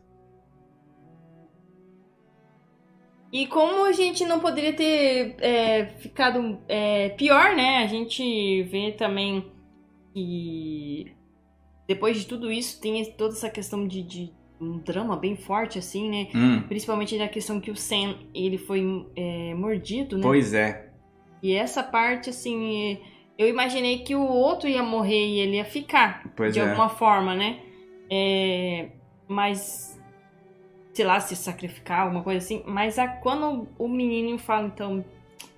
[3.32, 7.80] E como a gente não poderia ter é, ficado é, pior, né?
[7.84, 9.52] A gente vê também
[10.14, 11.12] que
[11.88, 16.10] depois de tudo isso tem toda essa questão de, de um drama bem forte, assim,
[16.10, 16.28] né?
[16.34, 20.24] Hum, Principalmente na questão que o Sam, ele foi é, mordido, né?
[20.24, 20.90] pois é.
[21.42, 23.00] E essa parte, assim,
[23.38, 26.64] eu imaginei que o outro ia morrer e ele ia ficar, Pois de é.
[26.64, 27.60] alguma forma, né?
[28.10, 28.90] É,
[29.28, 29.97] mas,
[30.98, 32.64] sei lá, se sacrificar, alguma coisa assim.
[32.66, 35.06] Mas a, quando o menino fala, então,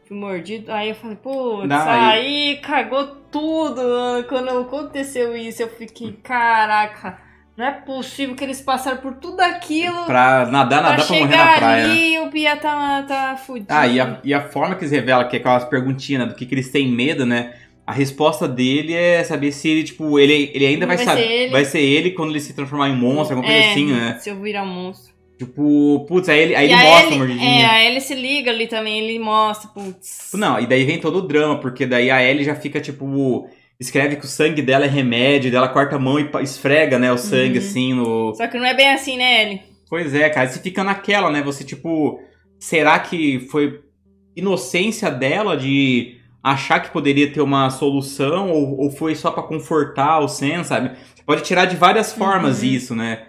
[0.06, 3.82] fui mordido, aí eu falei, putz, Não, aí cagou tudo.
[4.28, 7.18] Quando aconteceu isso, eu fiquei, caraca,
[7.56, 11.38] não é possível que eles passaram por tudo aquilo Pra nadar, pra nadar pra morrer
[11.38, 11.88] na praia.
[11.88, 11.92] né?
[11.92, 13.68] ali e o Pia tá, tá fudido.
[13.70, 16.36] Ah, e a, e a forma que eles revelam, que é aquelas perguntinhas né, do
[16.36, 17.54] que, que eles têm medo, né?
[17.88, 21.50] A resposta dele é saber se ele, tipo, ele, ele ainda vai, Vai saber.
[21.50, 24.18] Vai ser ele quando ele se transformar em monstro, alguma coisa É, assim, né?
[24.20, 25.19] Se eu virar um monstro.
[25.40, 27.62] Tipo, putz, aí ele, aí E ele a mostra a Ellie- mordidinha.
[27.62, 30.32] É, a Ellie se liga ali também, ele mostra, putz.
[30.34, 33.48] Não, e daí vem todo o drama, porque daí a Ellie já fica, tipo,
[33.80, 37.10] escreve que o sangue dela é remédio, daí ela corta a mão e esfrega, né,
[37.12, 37.66] o sangue, Uhum.
[37.66, 38.36] assim, no...
[38.36, 39.62] Só que não é bem assim, né, Ellie?
[39.90, 42.20] Pois é, cara, você fica naquela, né, você, tipo,
[42.60, 43.80] será que foi
[44.36, 50.20] inocência dela de achar que poderia ter uma solução, ou, ou foi só pra confortar
[50.20, 50.92] o Sam, sabe?
[51.16, 52.68] Você pode tirar de várias formas Uhum.
[52.70, 53.24] isso, né?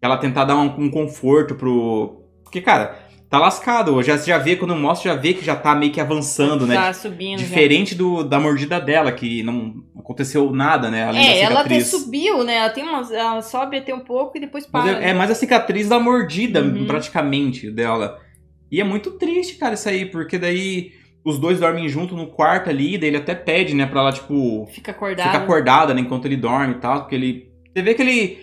[0.00, 2.22] Ela tentar dar um, um conforto pro...
[2.44, 2.96] Porque, cara,
[3.28, 6.66] tá lascado, já, já vê, quando mostra, já vê que já tá meio que avançando,
[6.66, 6.74] né?
[6.76, 7.38] Tá subindo.
[7.40, 7.44] já.
[7.46, 11.04] Diferente do, da mordida dela, que não aconteceu nada, né?
[11.04, 12.54] Além É, ela até subiu, né?
[12.56, 13.10] Ela tem umas.
[13.10, 15.02] Ela sobe até um pouco e depois Mas para.
[15.04, 16.86] é, é mais a cicatriz da mordida, Uhum.
[16.86, 18.18] praticamente, dela.
[18.70, 20.92] E é muito triste, cara, isso aí, porque daí
[21.24, 24.66] os dois dormem junto no quarto ali, daí ele até pede, né, pra ela, tipo,
[24.72, 25.28] Fica acordada.
[25.30, 27.48] ficar acordada, né, enquanto ele dorme e tal, porque ele...
[27.74, 28.38] Você vê que ele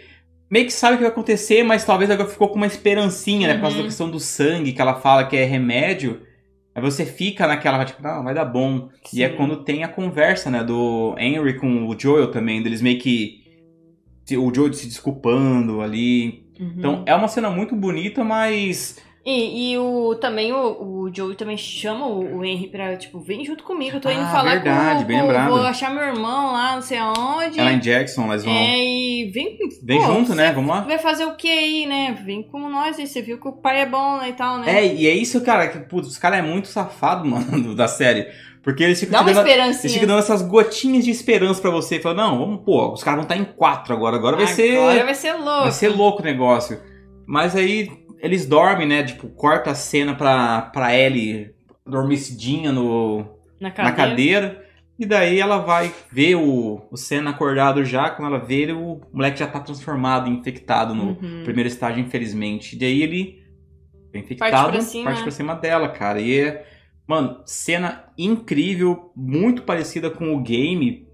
[0.54, 3.54] meio que sabe o que vai acontecer, mas talvez agora ficou com uma esperancinha, né,
[3.56, 3.82] por causa Uhum.
[3.82, 6.22] da questão do sangue, que ela fala que é remédio.
[6.76, 8.88] Aí você fica naquela, tipo, não, vai dar bom.
[9.12, 9.36] E é Sim.
[9.36, 13.42] quando tem a conversa, né, do Henry com o Joel também, deles meio que...
[14.38, 16.46] O Joel se desculpando ali.
[16.60, 16.74] Uhum.
[16.78, 19.00] Então é uma cena muito bonita, mas...
[19.26, 23.46] E, e o, também o, o Joey também chama o, o Henry pra, tipo, vem
[23.46, 25.50] junto comigo, eu tô indo Ah, falar verdade, com, com.
[25.50, 27.58] Vou achar meu irmão lá, não sei aonde.
[27.58, 28.54] Ela em Jackson, elas vão...
[28.54, 29.58] É, e vem.
[29.82, 30.52] Vem pô, junto, né?
[30.52, 30.82] Vamos lá.
[30.82, 32.18] Vai fazer o que aí, né?
[32.26, 33.08] Vem como nós aí.
[33.08, 34.80] Você viu que o pai é bom né, e tal, né?
[34.80, 38.28] É, e é isso, cara, que, putz, os caras é muito safado, mano, da série.
[38.62, 39.48] Porque eles ficam dando...
[39.48, 41.98] Eles ficam dando essas gotinhas de esperança pra você.
[41.98, 44.18] Falando, não, vamos, pô, os caras vão estar em quatro agora.
[44.18, 44.78] Agora vai ser.
[44.78, 45.62] Agora vai ser louco.
[45.62, 46.78] Vai ser louco o negócio.
[47.26, 47.90] Mas aí
[48.24, 49.04] eles dormem, né?
[49.04, 51.52] Tipo, corta a cena pra, pra Ellie
[51.86, 53.20] dormicidinha no,
[53.60, 53.94] Na na cadeira.
[53.96, 54.64] cadeira.
[54.98, 58.10] E daí ela vai ver o, o Senna acordado já.
[58.12, 61.42] Quando ela vê ele, o moleque já tá transformado, infectado no Uhum.
[61.44, 62.76] primeiro estágio, infelizmente.
[62.76, 63.44] E daí ele
[64.14, 66.22] é infectado, Parte pra cima, parte pra cima dela, cara.
[66.22, 66.66] E é,
[67.08, 71.08] mano, cena incrível, muito parecida com o game,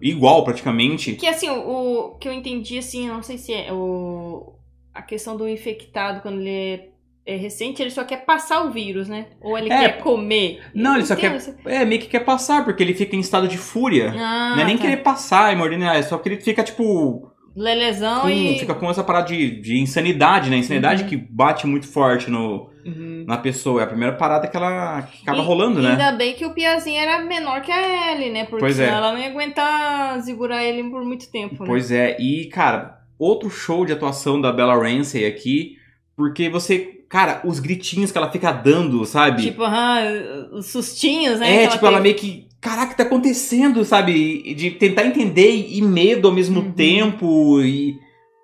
[0.00, 1.14] igual praticamente.
[1.16, 4.55] Que assim, o, o que eu entendi, assim, eu não sei se é o,
[4.96, 9.08] a questão do infectado quando ele é, é recente, ele só quer passar o vírus,
[9.08, 9.26] né?
[9.40, 9.78] Ou ele É.
[9.80, 10.60] quer comer.
[10.74, 11.54] Não, ele só quer- isso.
[11.64, 14.12] É, meio que quer passar, porque ele fica em estado de fúria.
[14.16, 14.82] Ah, não é nem tá.
[14.82, 18.58] querer passar e morder, é só que ele fica, tipo, Lelezão com- e.
[18.58, 20.56] fica com essa parada de, de insanidade, né?
[20.58, 21.08] Insanidade Uhum.
[21.08, 23.24] que bate muito forte no, Uhum.
[23.26, 23.80] na pessoa.
[23.80, 25.92] É a primeira parada que ela que acaba E- rolando, né?
[25.92, 28.44] Ainda bem que o Piazinho era menor que a Ellie, né?
[28.44, 28.86] Porque Pois é.
[28.88, 31.66] ela não ia aguentar segurar ele por muito tempo, né?
[31.66, 35.76] Pois é, e cara, outro show de atuação da Bella Ramsey aqui,
[36.16, 39.42] porque você, cara, os gritinhos que ela fica dando, sabe?
[39.42, 40.00] Tipo, ah,
[40.52, 41.64] os sustinhos, né?
[41.64, 44.54] é, que tipo, ela meio que, caraca, tá acontecendo, sabe?
[44.54, 46.72] De tentar entender e medo ao mesmo Uhum.
[46.72, 47.98] tempo e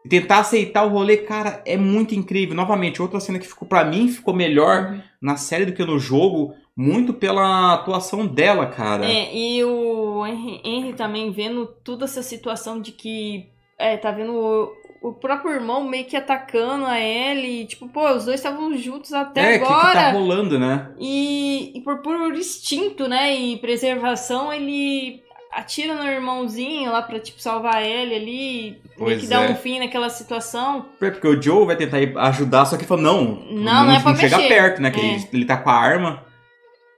[0.05, 2.57] e tentar aceitar o rolê, cara, é muito incrível.
[2.57, 5.01] Novamente, outra cena que ficou para mim ficou melhor Uhum.
[5.21, 9.07] na série do que no jogo, muito pela atuação dela, cara.
[9.09, 13.47] É, e o Henry, Henry também vendo toda essa situação de que
[13.79, 17.67] é, tá vendo o, o próprio irmão meio que atacando a Ellie.
[17.67, 19.93] Tipo, pô, os dois estavam juntos até É, que, que agora.
[19.95, 20.91] tá rolando, né?
[20.99, 23.35] E, e por puro instinto, né?
[23.35, 25.23] E preservação, ele
[25.55, 28.83] atira no irmãozinho lá pra, tipo, salvar a Ellie ali.
[28.97, 29.53] Pois que dar é.
[29.53, 30.87] um fim naquela situação.
[31.01, 34.01] É, Porque o Joe vai tentar ajudar, só que ele falou, não, Não, não é
[34.01, 34.49] pra chega mexer.
[34.49, 34.91] perto, né?
[34.91, 35.05] Que É.
[35.05, 36.25] ele, ele tá com a arma.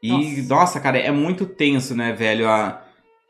[0.03, 0.55] E, Nossa.
[0.55, 0.81] nossa.
[0.81, 2.47] cara, é muito tenso, né, velho?
[2.49, 2.83] A,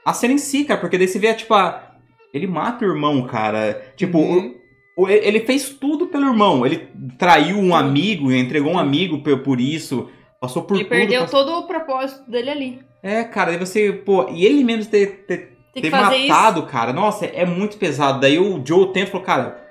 [0.05, 1.94] a cena em si, cara, porque daí você vê, tipo, a,
[2.35, 3.81] ele mata o irmão, cara.
[3.97, 4.55] Tipo, Uhum.
[4.97, 6.67] o- o- ele fez tudo pelo irmão.
[6.67, 10.91] Ele traiu um amigo, entregou um amigo por, isso, passou por Ele tudo.
[10.97, 12.79] perdeu passou- todo o propósito dele ali.
[13.03, 17.45] É, cara, aí você, pô, e ele mesmo ter, ter, ter matado, cara, nossa, é
[17.47, 18.19] muito pesado.
[18.21, 19.63] Daí o Joe tenta falou, cara,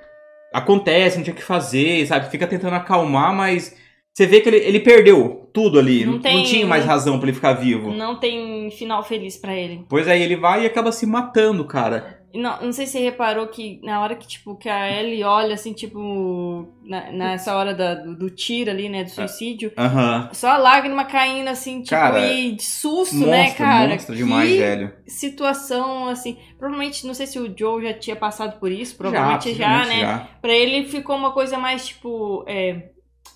[0.54, 2.30] acontece, não tinha o que fazer, sabe?
[2.30, 3.76] Fica tentando acalmar, mas
[4.14, 6.06] você vê que ele, ele perdeu tudo ali.
[6.06, 7.90] Não tem- não tinha mais razão pra ele ficar vivo.
[7.90, 7.98] isso.
[7.98, 9.86] Não tem final feliz pra ele.
[9.90, 12.20] Pois aí ele vai e acaba se matando, cara.
[12.34, 15.54] Não, não sei se você reparou que na hora que, tipo, que a Ellie olha,
[15.54, 20.30] assim, tipo, na- nessa hora da- do, do tiro ali, né, do suicídio, Aham.
[20.34, 23.90] só a lágrima caindo, assim, tipo, Cara, e de susto, né, cara?
[23.94, 24.94] monstra demais, que velho.
[25.06, 29.68] situação, assim, provavelmente, não sei se o Joe já tinha passado por isso, provavelmente já,
[29.80, 30.02] possivelmente né?
[30.02, 30.28] já.
[30.42, 32.90] Pra ele ficou uma coisa mais, tipo, é,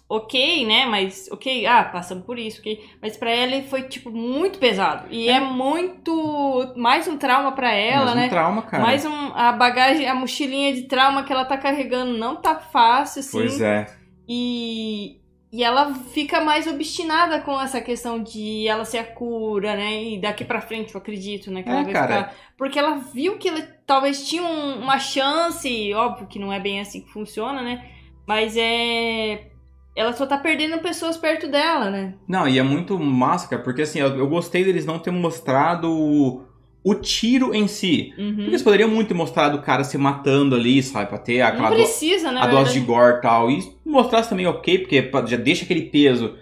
[0.10, 4.58] ok, né, mas, ok, ah, passando por isso, ok, mas pra ela foi, tipo, muito
[4.58, 8.30] pesado, e é, muito, mais um trauma pra ela, Mais um né?
[8.30, 8.84] trauma, cara.
[8.84, 13.20] Mais um, a bagagem, a mochilinha de trauma que ela tá carregando não tá fácil,
[13.20, 13.38] assim.
[13.40, 13.86] Pois é.
[14.30, 15.20] E,
[15.52, 20.04] e ela fica mais obstinada com essa questão de ela ser a cura, né?
[20.04, 21.64] E daqui pra frente, eu acredito, né?
[21.64, 22.08] Que É, ela vai cara.
[22.08, 22.36] ficar.
[22.58, 26.80] Porque ela viu que ela talvez tinha um- uma chance, óbvio que não é bem
[26.82, 27.90] assim que funciona, né?
[28.28, 29.52] Mas é.
[29.98, 32.14] Ela só tá perdendo pessoas perto dela, né?
[32.28, 35.92] Não, e é muito massa, cara, porque assim, eu, eu gostei deles não ter mostrado
[35.92, 36.44] o,
[36.84, 38.14] o tiro em si.
[38.18, 38.36] Uhum.
[38.36, 41.08] Porque eles poderiam muito ter mostrado o cara se matando ali, sabe?
[41.10, 42.40] Pra ter aquela Não do- precisa, né?
[42.42, 43.50] a dose de gore e tal.
[43.50, 46.36] E mostrasse também ok, porque já deixa aquele peso.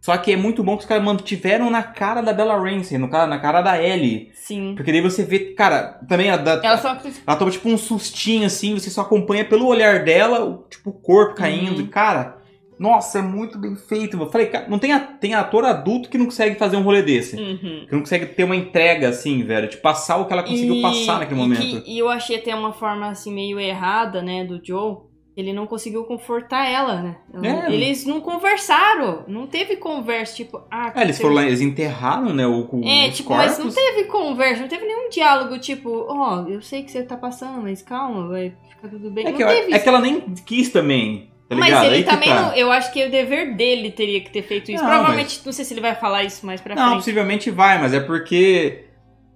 [0.00, 3.08] Só que é muito bom que os caras mantiveram na cara da Bella Ramsey, no
[3.08, 4.30] cara, na cara da Ellie.
[4.34, 4.74] Sim.
[4.76, 6.96] Porque daí você vê, cara, também a da, Ela só.
[7.26, 11.34] ela toma tipo um sustinho assim, você só acompanha pelo olhar dela, tipo, o corpo
[11.34, 11.78] caindo.
[11.78, 11.86] Uhum.
[11.86, 12.36] E, cara,
[12.78, 14.16] nossa, é muito bem feito.
[14.20, 17.36] Eu falei, cara, não tem, tem ator adulto que não consegue fazer um rolê desse.
[17.36, 17.86] Uhum.
[17.86, 19.68] Que não consegue ter uma entrega assim, velho.
[19.68, 21.60] De passar o que ela conseguiu E- passar naquele e momento.
[21.82, 24.96] que- e eu achei até uma forma assim meio errada, né, do Joe.
[25.36, 27.16] Ele não conseguiu confortar ela, né?
[27.42, 27.70] É.
[27.70, 29.22] Eles não conversaram.
[29.28, 33.10] Não teve conversa, tipo, ah, É, eles foram lá, eles enterraram, né, o, o É,
[33.10, 33.46] tipo, corpos.
[33.46, 37.18] mas não teve conversa, não teve nenhum diálogo, tipo, ó, eu sei que você tá
[37.18, 39.26] passando, mas calma, vai ficar tudo bem.
[39.26, 42.42] É que, é que ela nem quis também, tá mas ele Aí também tá.
[42.42, 42.54] não.
[42.54, 44.82] Eu acho que o dever dele teria que ter feito isso.
[44.82, 46.96] Não, Provavelmente, não sei se ele vai falar isso mais pra Não, frente.
[46.96, 48.84] possivelmente vai, mas é porque...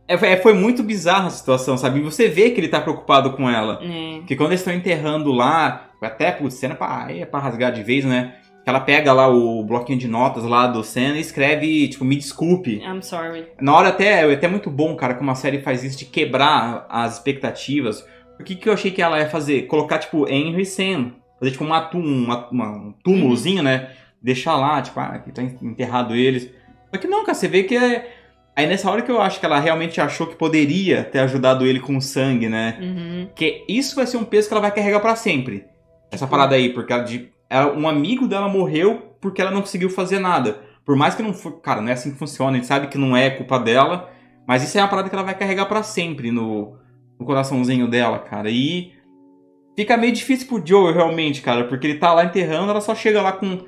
[0.08, 2.00] é- é- foi muito bizarra a situação, sabe?
[2.00, 3.78] E você vê que ele tá preocupado com ela.
[3.82, 4.18] É.
[4.18, 7.82] Porque quando eles estão enterrando lá, até, putz, cena pra, aí é pra rasgar de
[7.82, 8.34] vez, né?
[8.64, 12.14] Que ela pega lá o bloquinho de notas lá do Senna e escreve, tipo, me
[12.16, 12.82] desculpe.
[12.84, 13.46] I'm sorry.
[13.60, 16.84] Na hora até, é até muito bom, cara, que uma série faz isso de quebrar
[16.90, 18.04] as expectativas.
[18.38, 19.62] O que, que eu achei que ela ia fazer?
[19.62, 21.12] Colocar, tipo, Henry Sam.
[21.40, 23.90] Fazer, tipo, uma, uma- uma- um túmulozinho, né?
[24.22, 26.50] Deixar lá, tipo, ah, aqui tá enterrado eles.
[26.94, 28.16] Só que não, cara, você vê que é...
[28.54, 31.80] Aí nessa hora que eu acho que ela realmente achou que poderia ter ajudado ele
[31.80, 32.78] com sangue, né?
[32.80, 33.26] Uhum.
[33.26, 35.64] Porque isso vai ser um peso que ela vai carregar pra sempre.
[36.10, 39.88] Essa parada aí, porque ela de ela- um amigo dela morreu porque ela não conseguiu
[39.88, 40.60] fazer nada.
[40.84, 41.52] Por mais que não for.
[41.60, 44.10] Cara, não é assim que funciona, a gente sabe que não é culpa dela.
[44.46, 46.76] Mas isso é uma parada que ela vai carregar pra sempre no,
[47.18, 48.50] no coraçãozinho dela, cara.
[48.50, 48.92] E
[49.76, 53.22] fica meio difícil pro Joe, realmente, cara, porque ele tá lá enterrando, ela só chega
[53.22, 53.58] lá com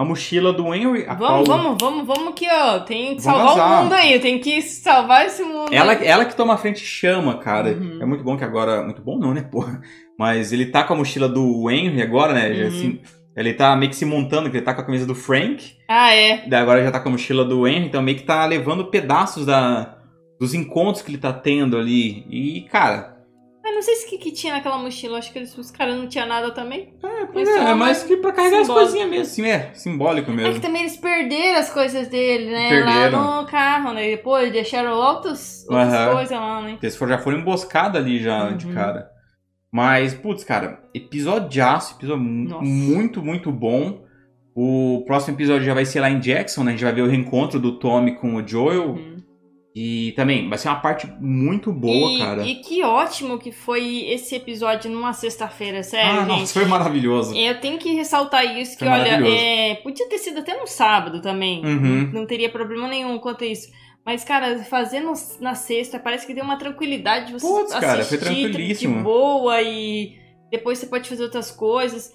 [0.00, 1.04] a mochila do Henry.
[1.18, 4.62] Vamos, vamos, vamos, vamos que, ó, tem que Vamos salvar o mundo aí, tem que
[4.62, 5.74] salvar esse mundo.
[5.74, 6.06] Ela, aí.
[6.06, 7.72] ela que toma a frente e chama, cara.
[7.72, 7.98] Uhum.
[8.00, 8.82] É muito bom que agora.
[8.82, 9.82] Muito bom não, né, porra?
[10.18, 12.54] Mas ele tá com a mochila do Henry agora, né?
[12.54, 12.68] já Uhum.
[12.68, 13.00] assim,
[13.36, 15.72] ele tá meio que se montando, que ele tá com a camisa do Frank.
[15.86, 16.48] Ah, é.
[16.48, 19.44] Daí agora já tá com a mochila do Henry, então meio que tá levando pedaços
[19.44, 19.98] da,
[20.40, 22.24] dos encontros que ele tá tendo ali.
[22.30, 23.19] E, cara.
[23.80, 26.06] Não sei se o que, que tinha naquela mochila, acho que eles, os caras não
[26.06, 26.92] tinham nada também.
[27.02, 28.78] É, pois é, é, mais mas que pra carregar simbólico.
[28.78, 30.60] as coisinhas mesmo, assim, é, simbólico É que mesmo.
[30.60, 32.68] também eles perderam as coisas dele, né?
[32.68, 33.18] Perderam.
[33.18, 34.02] Lá no carro, né?
[34.10, 36.12] Depois deixaram outras, outras Aham.
[36.12, 36.78] coisas lá, né?
[36.82, 38.74] Eles foram- já foram emboscados ali já de Uhum.
[38.74, 39.08] cara.
[39.72, 41.62] Mas, putz, cara, episódio
[42.18, 42.62] mu- Nossa.
[42.62, 44.02] muito, muito bom.
[44.54, 46.72] O próximo episódio já vai ser lá em Jackson, né?
[46.72, 48.90] A gente vai ver o reencontro do Tommy com o Joel.
[48.90, 49.16] Uhum.
[49.74, 52.42] E também vai ser uma parte muito boa, e, cara.
[52.42, 56.40] e que ótimo que foi esse episódio numa sexta-feira, sério, ah, gente.
[56.40, 57.36] nossa, foi maravilhoso.
[57.36, 59.36] Eu tenho que ressaltar isso, que Foi olha, maravilhoso.
[59.36, 61.64] é, podia ter sido até no sábado também.
[61.64, 62.10] Uhum.
[62.12, 63.70] Não teria problema nenhum quanto a isso.
[64.04, 68.18] Mas, cara, fazendo na sexta parece que deu uma tranquilidade de você Putz, cara, foi
[68.18, 68.96] tranquilíssimo.
[68.96, 70.16] de boa e
[70.50, 72.12] depois você pode fazer outras coisas.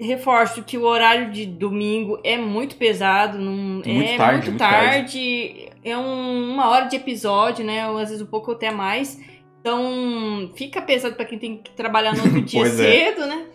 [0.00, 4.58] Reforço que o horário de domingo é muito pesado, não, Muito é tarde, muito muito
[4.58, 7.86] tarde, é um- uma hora de episódio, né?
[7.88, 9.20] Ou às vezes um pouco até mais.
[9.60, 12.66] Então fica pesado pra quem tem que trabalhar no outro dia é.
[12.70, 13.46] cedo, né?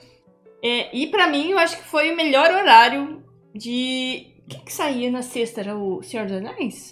[0.63, 4.27] É, e pra mim eu acho que foi o melhor horário de.
[4.45, 5.61] O que, que saía na sexta?
[5.61, 6.91] Era o Senhor dos Anéis?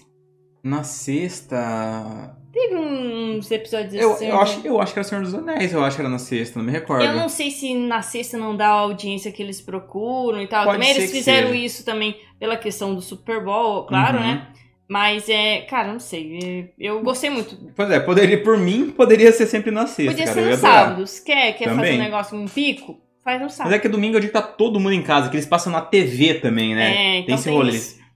[0.63, 2.36] Na sexta.
[2.54, 4.28] Teve uns episódios Eu, assim.
[4.28, 6.60] eu, acho, eu acho que era Senhor dos Anéis, eu acho que era na sexta,
[6.60, 7.04] não me recordo.
[7.04, 10.66] Eu não sei se na sexta não dá a audiência que eles procuram e tal.
[10.66, 11.66] Pode também eles fizeram seja.
[11.66, 14.24] isso também pela questão do Super Bowl, claro, Uhum.
[14.24, 14.48] né?
[14.88, 16.39] Mas é, cara, não sei.
[16.44, 17.58] é, Eu gostei muito.
[17.76, 20.42] Pois é, poderia, por mim, poderia ser sempre na sexta, Podia cara.
[20.44, 21.08] ser no sábado.
[21.08, 21.96] Se quer, quer fazer Também.
[21.96, 23.72] um negócio um pico, faz no sábado.
[23.72, 25.48] Mas é que domingo é o dia que tá todo mundo em casa, que eles
[25.48, 26.94] passam na TV também, né?
[26.96, 27.72] É, então tem esse rolê.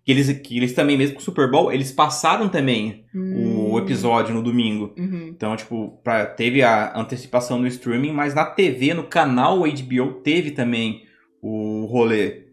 [0.06, 3.57] Que eles, que eles também, mesmo com o Super Bowl, eles passaram também Hum.
[3.57, 4.94] o episódio no domingo.
[4.98, 5.28] Uhum.
[5.30, 10.52] Então, tipo, pra, teve a antecipação no streaming, mas na TV, no canal HBO, teve
[10.52, 11.04] também
[11.42, 12.46] o rolê.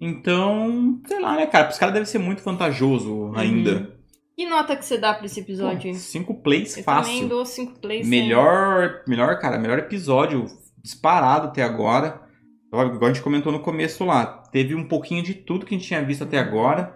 [0.00, 1.64] Então, sei lá, né, cara?
[1.64, 3.94] Pros caras deve ser muito vantajoso ainda.
[4.36, 5.94] Que nota que você dá pra esse Pô, episódio?
[5.94, 7.28] cinco plays eu também fácil.
[7.28, 8.06] dou cinco plays.
[8.06, 10.46] Melhor, melhor, cara, melhor episódio
[10.82, 12.20] disparado até agora.
[12.70, 14.42] Igual a gente comentou no começo lá.
[14.52, 16.95] Teve um pouquinho de tudo que a gente tinha visto até agora.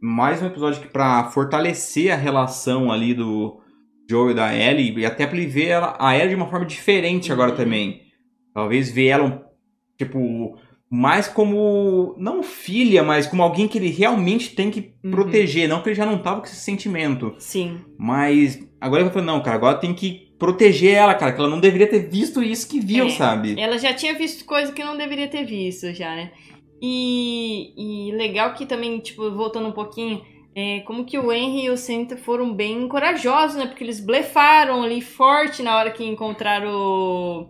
[0.00, 3.60] Mais um episódio que pra fortalecer a relação ali do
[4.08, 4.98] Joe e da Ellie.
[4.98, 7.56] E até pra ele ver ela, a Ellie de uma forma diferente agora Uhum.
[7.56, 8.02] também.
[8.54, 9.42] Talvez ver ela,
[9.96, 10.56] tipo,
[10.90, 12.14] mais como.
[12.18, 15.10] Não filha, mas como alguém que ele realmente tem que Uhum.
[15.10, 15.68] proteger.
[15.68, 17.34] Não que ele já não tava com esse sentimento.
[17.38, 17.80] Sim.
[17.98, 21.58] Mas agora ele falou, não, cara, agora tem que proteger ela, cara, que ela não
[21.58, 23.10] deveria ter visto isso que viu, É.
[23.10, 23.60] sabe?
[23.60, 26.30] Ela já tinha visto coisa que não deveria ter visto já, né?
[26.80, 30.22] E, e legal que também, tipo, voltando um pouquinho,
[30.54, 33.66] é, como que o Henry e o Senta foram bem corajosos, né?
[33.66, 37.48] Porque eles blefaram ali forte na hora que encontraram o,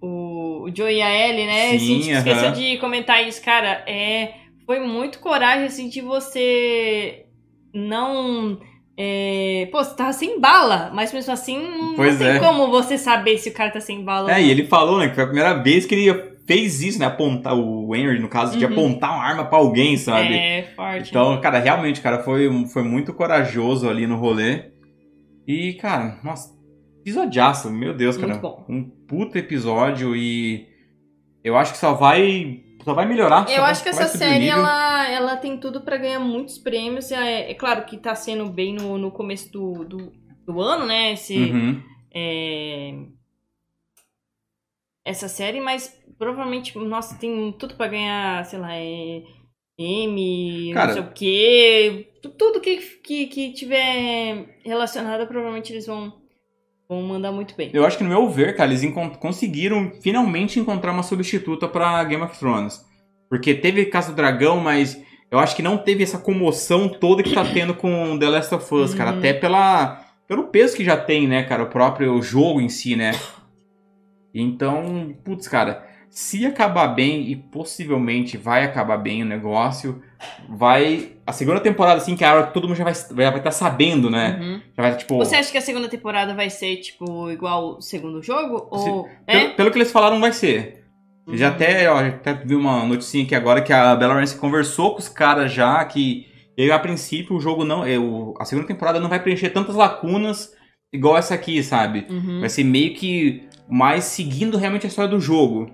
[0.00, 1.68] o, o Joe e a Ellie, né?
[1.70, 2.52] Sim, a gente esqueceu aham.
[2.52, 3.82] de comentar isso, cara.
[3.86, 4.34] É,
[4.66, 7.26] foi muito coragem, assim, de você
[7.74, 8.58] não...
[9.00, 12.38] É, pô, você tava sem bala, mas mesmo assim não Pois tem é.
[12.40, 14.40] como você saber se o cara tá sem bala É, não.
[14.40, 17.54] e ele falou, né, que foi a primeira vez que ele fez isso, né, apontar,
[17.54, 18.72] o Henry, no caso, de Uhum.
[18.72, 20.34] apontar uma arma pra alguém, sabe?
[20.34, 21.10] É, forte.
[21.10, 24.70] Então, cara, realmente, cara, foi, foi muito corajoso ali no rolê.
[25.46, 26.52] E, cara, nossa,
[27.00, 28.28] episodiaço, meu Deus, cara.
[28.32, 28.64] Muito bom.
[28.68, 30.66] Um puto episódio e
[31.44, 33.46] eu acho que só vai, só vai melhorar.
[33.50, 37.12] Eu vai- acho que essa série, ela, ela tem tudo pra ganhar muitos prêmios.
[37.12, 40.12] É, é claro que tá sendo bem no, no começo do, do,
[40.46, 41.12] do ano, né?
[41.12, 41.82] Esse, Uhum.
[42.14, 42.94] é,
[45.04, 49.22] essa série, mas provavelmente, nossa, tem tudo pra ganhar, sei lá, é,
[49.78, 52.08] M, Cara- não sei o quê.
[52.22, 56.12] Tu- Tudo que, que, que tiver relacionado, provavelmente eles vão,
[56.88, 57.70] vão mandar muito bem.
[57.72, 58.84] Eu acho que no meu ver, cara, eles
[59.20, 62.84] conseguiram finalmente encontrar uma substituta pra Game of Thrones.
[63.30, 65.00] Porque teve Casa do Dragão, mas
[65.30, 68.74] eu acho que não teve essa comoção toda que tá tendo com The Last of
[68.74, 69.12] Us, cara.
[69.12, 69.18] Uhum.
[69.18, 73.12] Até pela, pelo peso que já tem, né, cara, o próprio jogo em si, né?
[74.34, 80.02] Então, putz, cara, se acabar bem, e possivelmente vai acabar bem o negócio,
[80.48, 81.12] vai.
[81.26, 83.30] A segunda temporada, assim, que é a hora que todo mundo já vai estar já
[83.30, 84.38] vai tá sabendo, né?
[84.40, 84.60] Uhum.
[84.76, 85.16] Já vai, tipo.
[85.18, 88.66] Você acha que a segunda temporada vai ser, tipo, igual o segundo jogo?
[88.70, 89.04] Ou.
[89.04, 89.48] Pelo, É?
[89.50, 90.84] pelo que eles falaram, vai ser.
[91.30, 94.98] Já até, ó, até vi uma noticinha aqui agora que a Bella Ramsey conversou com
[94.98, 99.08] os caras já que eu, a princípio o jogo não, eu, a segunda temporada não
[99.08, 100.52] vai preencher tantas lacunas
[100.92, 102.06] igual essa aqui, sabe?
[102.08, 102.40] Uhum.
[102.40, 105.70] Vai ser meio que mais seguindo realmente a história do jogo.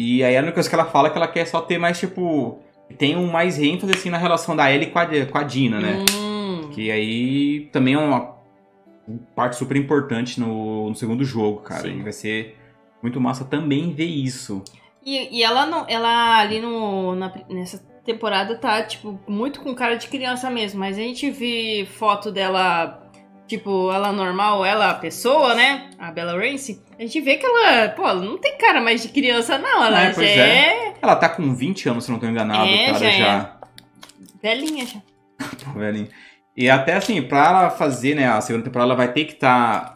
[0.00, 1.98] E aí a única coisa que ela fala é que ela quer só ter mais,
[1.98, 2.60] tipo.
[2.96, 6.04] Tem um mais ênfase assim na relação da Ellie com a, com a Dina, né?
[6.14, 6.70] Hum.
[6.72, 8.36] Que aí também é uma
[9.34, 11.82] parte super importante no, no segundo jogo, cara.
[11.82, 11.98] Sim.
[11.98, 12.56] E vai ser
[13.02, 14.62] muito massa também ver isso.
[15.04, 19.96] E, e ela não, ela ali no, na- nessa temporada tá, tipo, muito com cara
[19.96, 20.78] de criança mesmo.
[20.80, 23.07] Mas a gente vê foto dela,
[23.48, 25.90] tipo, ela normal, ela pessoa, né?
[25.98, 26.78] A Bella Ramsey.
[26.98, 29.82] A gente vê que ela, pô, ela não tem cara mais de criança, não.
[29.84, 32.86] Ela É, já pois é, Ela tá com 20 anos, se não tô enganado, É,
[32.86, 33.18] cara, já é.
[33.18, 33.56] já.
[34.42, 35.00] velhinha já.
[35.72, 36.08] Pô, velhinho.
[36.56, 39.94] E até assim, pra ela fazer, né, a segunda temporada, ela vai ter que estar.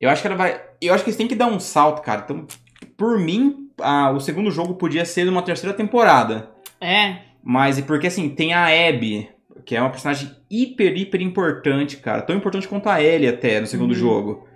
[0.00, 0.60] Eu acho que ela vai.
[0.80, 2.22] Eu acho que eles têm que dar um salto, cara.
[2.24, 2.46] Então,
[2.96, 6.50] por mim, a- o segundo jogo podia ser uma terceira temporada.
[6.80, 7.16] É.
[7.42, 9.30] Mas e porque assim, tem a Abby,
[9.66, 12.22] que é uma personagem hiper, hiper importante, cara.
[12.22, 13.96] Tão importante quanto a Ellie até no segundo Uhum.
[13.96, 14.48] jogo.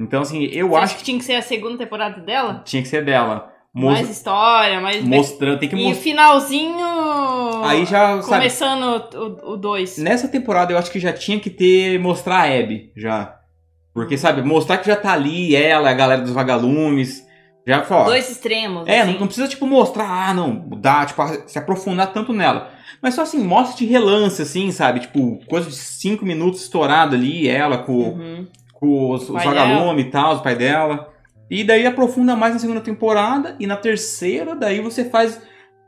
[0.00, 2.62] Então, assim, eu Você acho que tinha que ser a segunda temporada dela?
[2.64, 3.50] tinha que ser dela.
[3.74, 5.02] Mos- Mais história, mais.
[5.02, 6.02] mostrando, tem que E mostrar.
[6.02, 7.64] finalzinho.
[7.64, 9.04] Aí já, sabe, Começando
[9.44, 9.98] o 2.
[9.98, 13.36] Nessa temporada eu acho que já tinha que ter mostrar a Abby, já.
[13.94, 17.26] Porque, sabe, mostrar que já tá ali, ela, a galera dos vagalumes.
[17.66, 18.86] Já, ó, Dois extremos.
[18.88, 19.12] É, assim.
[19.12, 22.70] não, não precisa, tipo, mostrar, ah, não, dar, tipo, se aprofundar tanto nela.
[23.00, 25.00] Mas só assim, mostra de relance, assim, sabe?
[25.00, 28.46] Tipo, coisa de cinco minutos estourado ali, ela com, Uhum.
[28.72, 31.08] com os, os Pai vagalumes e tal, os pai dela.
[31.50, 33.56] E daí aprofunda mais na segunda temporada.
[33.60, 35.40] E na terceira, daí você faz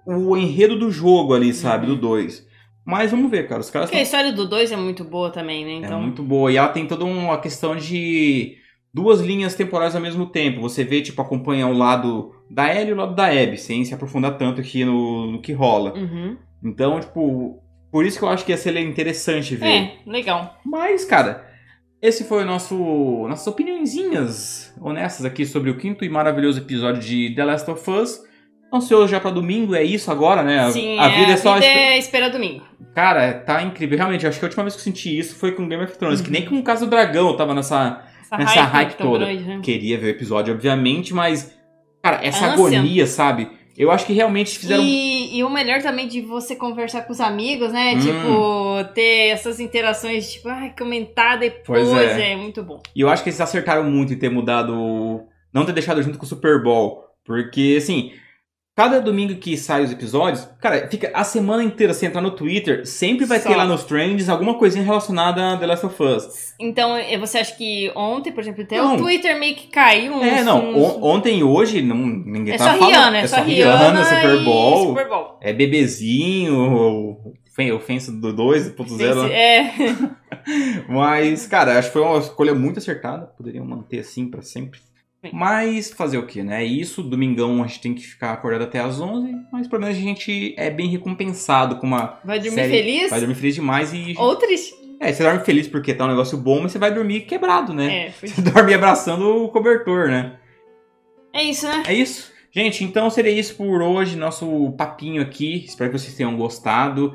[0.06, 1.86] o enredo do jogo ali, sabe?
[1.86, 1.94] Uhum.
[1.94, 2.46] Do 2.
[2.84, 3.60] Mas vamos ver, cara.
[3.60, 5.86] Os caras Porque a história do 2 é muito boa também, né?
[5.86, 5.98] Então.
[5.98, 6.52] é muito boa.
[6.52, 8.56] E ela tem toda uma questão de
[8.94, 10.60] duas linhas temporais ao mesmo tempo.
[10.60, 13.92] Você vê, tipo, acompanha o lado da Ellie e o lado da Abby, sem se
[13.92, 15.92] aprofundar tanto aqui no, no que rola.
[15.94, 16.36] Uhum.
[16.62, 19.66] Então, tipo, por isso que eu acho que ia ser interessante ver.
[19.66, 20.58] É, legal.
[20.64, 21.44] Mas, cara,
[22.00, 27.34] esse foi o nosso nossas opiniõezinhas honestas aqui sobre o quinto e maravilhoso episódio de
[27.34, 28.20] The Last of Us.
[28.72, 30.58] Ansioso já pra domingo, é isso agora, né?
[30.60, 31.54] A- Sim, a vida é, só.
[31.54, 32.64] vida é esperar domingo.
[32.94, 33.96] Cara, tá incrível.
[33.96, 36.18] Realmente, acho que a última vez que eu senti isso foi com Game of Thrones.
[36.20, 36.26] Uhum.
[36.26, 38.02] Que nem com o caso do dragão eu tava nessa.
[38.32, 39.24] Essa, Essa hype tão toda.
[39.24, 39.60] grande, né?
[39.62, 41.54] Queria ver o episódio, obviamente, mas.
[42.02, 42.78] Cara, essa Ânsia.
[42.78, 43.48] agonia, sabe?
[43.76, 44.82] Eu acho que realmente fizeram.
[44.82, 47.94] E, e o melhor também de você conversar com os amigos, né?
[47.94, 48.00] Hum.
[48.00, 51.88] Tipo, ter essas interações, tipo, ai, comentar depois.
[51.88, 52.32] Pois é.
[52.32, 52.36] é.
[52.36, 52.80] muito bom.
[52.94, 55.24] E eu acho que eles acertaram muito em ter mudado.
[55.52, 57.04] Não ter deixado junto com o Super Bowl.
[57.24, 58.12] Porque, assim.
[58.76, 62.84] Cada domingo que sai os episódios, cara, fica a semana inteira você entrar no Twitter,
[62.84, 63.48] sempre vai Só.
[63.48, 66.54] ter lá nos trends alguma coisinha relacionada a The Last of Us.
[66.58, 70.24] Então, você acha que ontem, por exemplo, até o Twitter meio que caiu uns.
[70.26, 72.88] É, não, uns- on- ontem e hoje não, ninguém É tá só falando.
[72.96, 75.38] Rihanna, é só Rihanna, Super e Bowl, Super Bowl.
[75.40, 79.28] é bebezinho, o Fen- o Fence do 2.0.
[79.28, 79.32] né?
[79.32, 79.72] É,
[80.88, 83.26] Mas, cara, acho que foi uma escolha muito acertada.
[83.36, 84.80] Poderiam manter assim pra sempre.
[85.32, 86.62] Mas fazer o que, né?
[86.62, 89.96] É Isso, domingão a gente tem que ficar acordado até as 11, mas pelo menos
[89.96, 92.70] a gente é bem recompensado com uma vai dormir série.
[92.72, 94.14] feliz Vai dormir feliz demais e.
[94.18, 94.74] ou triste.
[95.00, 98.06] É, você dorme feliz porque tá um negócio bom, mas você vai dormir quebrado, né?
[98.06, 100.36] É, foi- Você dorme abraçando o cobertor, né?
[101.32, 101.82] é isso, né?
[101.86, 102.32] É isso.
[102.52, 105.64] Gente, então seria isso por hoje, nosso papinho aqui.
[105.66, 107.14] Espero que vocês tenham gostado.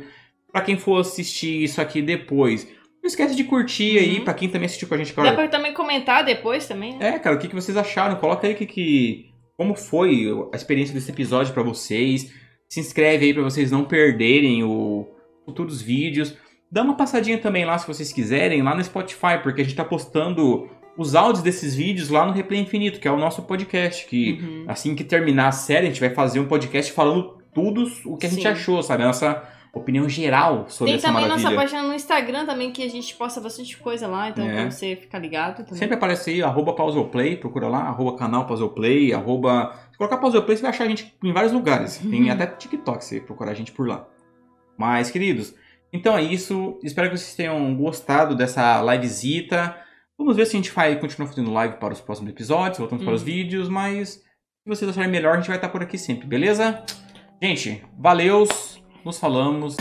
[0.51, 2.67] Pra quem for assistir isso aqui depois,
[3.01, 4.23] não esquece de curtir aí, Uhum.
[4.25, 5.35] pra quem também assistiu com a gente Dá agora.
[5.35, 7.09] pra também comentar depois também, né?
[7.15, 8.15] É, cara, o que, que vocês acharam?
[8.17, 12.31] Coloca aí que, que como foi a experiência desse episódio pra vocês.
[12.69, 15.07] Se inscreve aí pra vocês não perderem o
[15.45, 16.35] futuros vídeos.
[16.71, 19.83] Dá uma passadinha também lá se vocês quiserem, lá no Spotify, porque a gente tá
[19.83, 24.33] postando os áudios desses vídeos lá no Replay Infinito, que é o nosso podcast, que
[24.33, 24.65] Uhum.
[24.67, 28.27] assim que terminar a série, a gente vai fazer um podcast falando tudo o que
[28.27, 28.47] a gente Sim.
[28.49, 29.01] achou, sabe?
[29.03, 29.41] A nossa
[29.73, 31.49] opinião geral sobre Tem essa também maravilha.
[31.49, 34.61] nossa página no Instagram também, que a gente posta bastante coisa lá, então É.
[34.61, 35.75] pra você ficar ligado também.
[35.79, 39.73] Sempre aparece aí, arroba Pausoplay, procura lá, arroba canal Pausoplay, arroba...
[39.91, 41.97] Se colocar Pausoplay, você vai achar a gente em vários lugares.
[41.97, 42.31] Tem Uhum.
[42.31, 44.07] até TikTok, se procurar a gente por lá.
[44.77, 45.53] Mas, queridos,
[45.93, 46.79] então é isso.
[46.83, 49.75] Espero que vocês tenham gostado dessa livezita.
[50.17, 53.13] Vamos ver se a gente vai continuar fazendo live para os próximos episódios, voltamos para
[53.13, 53.25] os Uhum.
[53.25, 54.21] vídeos, mas se
[54.67, 56.83] vocês acharem melhor, a gente vai estar por aqui sempre, beleza?
[57.41, 58.68] Gente, valeus,
[59.03, 59.75] nos falamos.